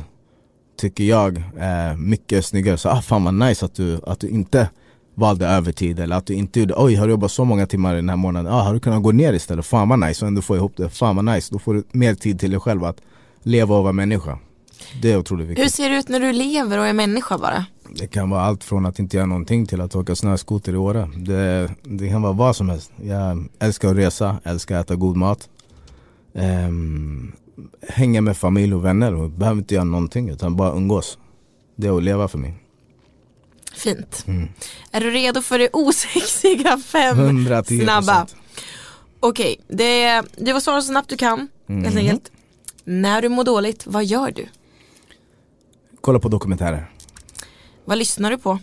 [0.78, 2.78] tycker jag är mycket snyggare.
[2.78, 4.70] Så ah, fan vad nice att du, att du inte
[5.20, 8.10] valde övertid eller att du inte gjorde oj har du jobbat så många timmar den
[8.10, 9.66] här månaden, ah, har du kunnat gå ner istället?
[9.66, 11.54] Fan vad nice och ändå få ihop det, fan vad nice.
[11.54, 13.02] Då får du mer tid till dig själv att
[13.44, 14.40] leva och vara människa.
[15.02, 15.66] Det är otroligt viktigt.
[15.66, 17.66] Hur ser det ut när du lever och är människa bara?
[17.96, 21.10] Det kan vara allt från att inte göra någonting till att åka snöskoter i Åre.
[21.16, 22.92] Det, det kan vara vad som helst.
[23.04, 25.50] Jag älskar att resa, älskar att äta god mat.
[26.34, 27.32] Ehm,
[27.90, 31.18] hänga med familj och vänner och behöver inte göra någonting utan bara umgås.
[31.76, 32.56] Det är att leva för mig.
[33.80, 34.24] Fint.
[34.28, 34.50] Mm.
[34.92, 37.84] Är du redo för det osexiga fem 110%.
[37.84, 38.28] snabba?
[39.20, 41.84] Okej, det, det var svara så snabbt du kan Mhm.
[41.84, 42.32] helt enkelt.
[42.84, 44.46] När du mår dåligt, vad gör du?
[46.02, 46.92] Kolla på dokumentärer.
[47.86, 48.60] Vad lyssnar du på?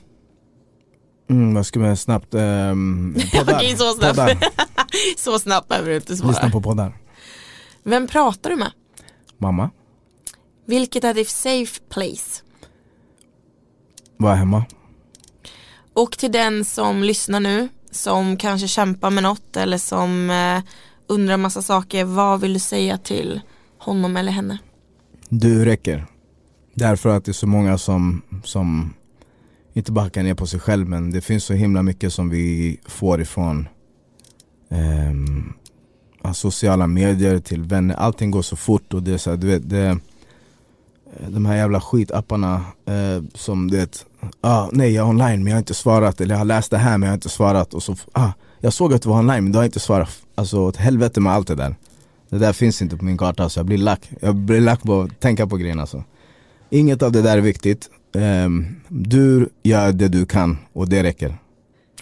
[1.31, 2.35] Mm, vad ska man snabbt?
[2.35, 3.55] Um, poddar.
[3.57, 4.45] Okej, så snabbt.
[5.17, 6.51] Så snabbt behöver du inte Lyssna svara.
[6.51, 6.93] på poddar.
[7.83, 8.73] Vem pratar du med?
[9.39, 9.71] Mamma,
[10.67, 12.43] Vilket är ditt safe place?
[14.17, 14.65] var hemma.
[15.97, 20.63] Och till den som lyssnar nu, som kanske kämpar med något eller som eh,
[21.07, 23.41] undrar massa saker, vad vill du säga till
[23.79, 24.59] honom eller henne?
[25.29, 26.07] Du räcker.
[26.75, 28.95] Därför att det är så många som, som
[29.73, 32.81] inte bara hackar ner på sig själv men det finns så himla mycket som vi
[32.87, 33.69] får ifrån
[34.71, 39.47] eh, sociala medier, till vänner, allting går så fort och det är så här, du
[39.47, 39.99] vet, det,
[41.29, 42.55] de här jävla skitapparna
[42.87, 44.07] eh, som du vet,
[44.41, 46.79] ah, nej jag är online men jag har inte svarat, eller jag har läst det
[46.79, 49.45] här men jag har inte svarat och så, ah, jag såg att du var online
[49.45, 50.11] men du har inte svarat.
[50.35, 51.75] Alltså åt helvete med allt det där.
[52.29, 54.11] Det där finns inte på min karta så jag blir lack.
[54.21, 56.05] Jag blir lack på att tänka på grejerna alltså.
[56.71, 57.91] Inget av det där är viktigt.
[58.15, 61.39] Um, du gör det du kan och det räcker.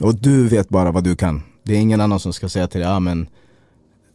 [0.00, 1.42] Och du vet bara vad du kan.
[1.62, 3.26] Det är ingen annan som ska säga till dig, ah, men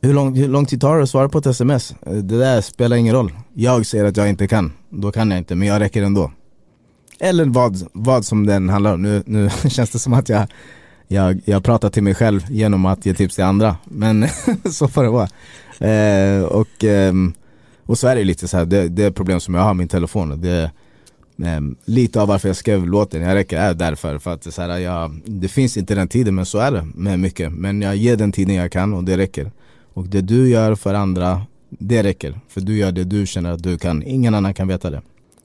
[0.01, 1.95] hur lång, hur lång tid tar det att svara på ett sms?
[2.01, 3.31] Eh, det där spelar ingen roll.
[3.53, 6.31] Jag säger att jag inte kan, då kan jag inte, men jag räcker ändå.
[7.19, 9.01] Eller vad, vad som den handlar om.
[9.01, 10.47] Nu, nu känns det som att jag,
[11.07, 13.77] jag, jag pratar till mig själv genom att ge tips till andra.
[13.85, 14.27] Men
[14.71, 15.29] så får det vara.
[15.79, 17.13] Eh, och, eh,
[17.85, 19.77] och så är det lite så här, det, det är problem som jag har med
[19.77, 20.41] min telefon.
[20.41, 20.71] Det,
[21.43, 24.17] eh, lite av varför jag skrev låten, jag räcker är därför.
[24.17, 27.19] För att så här, jag, det finns inte den tiden men så är det med
[27.19, 27.51] mycket.
[27.51, 29.51] Men jag ger den tiden jag kan och det räcker.
[29.93, 32.39] Och det du gör för andra, det räcker.
[32.47, 34.03] För du gör det du känner att du kan.
[34.03, 35.01] Ingen annan kan veta det.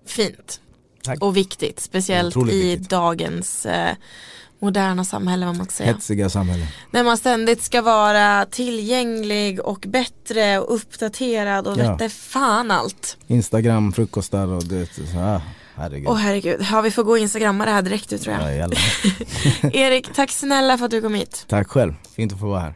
[0.07, 0.61] Fint.
[1.05, 1.23] Tack.
[1.23, 2.91] Och viktigt, speciellt i viktigt.
[2.91, 3.97] dagens eh,
[4.59, 5.93] moderna samhälle vad man ska säga.
[5.93, 6.67] Hetsiga samhälle.
[6.91, 11.93] När man ständigt ska vara tillgänglig och bättre och uppdaterad och ja.
[11.93, 13.17] vette fan allt.
[13.27, 15.41] Instagram, frukostar och det, så här.
[15.77, 16.09] Herregud.
[16.09, 18.57] Åh oh, herregud, ja vi får gå och instagramma det här direkt ut tror jag.
[18.57, 18.69] Ja,
[19.73, 21.45] Erik, tack snälla för att du kom hit.
[21.49, 22.75] Tack själv, fint att få vara här.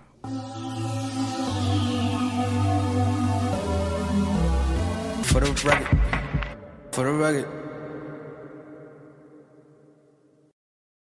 [5.24, 5.98] For the record,
[6.92, 7.57] for the record.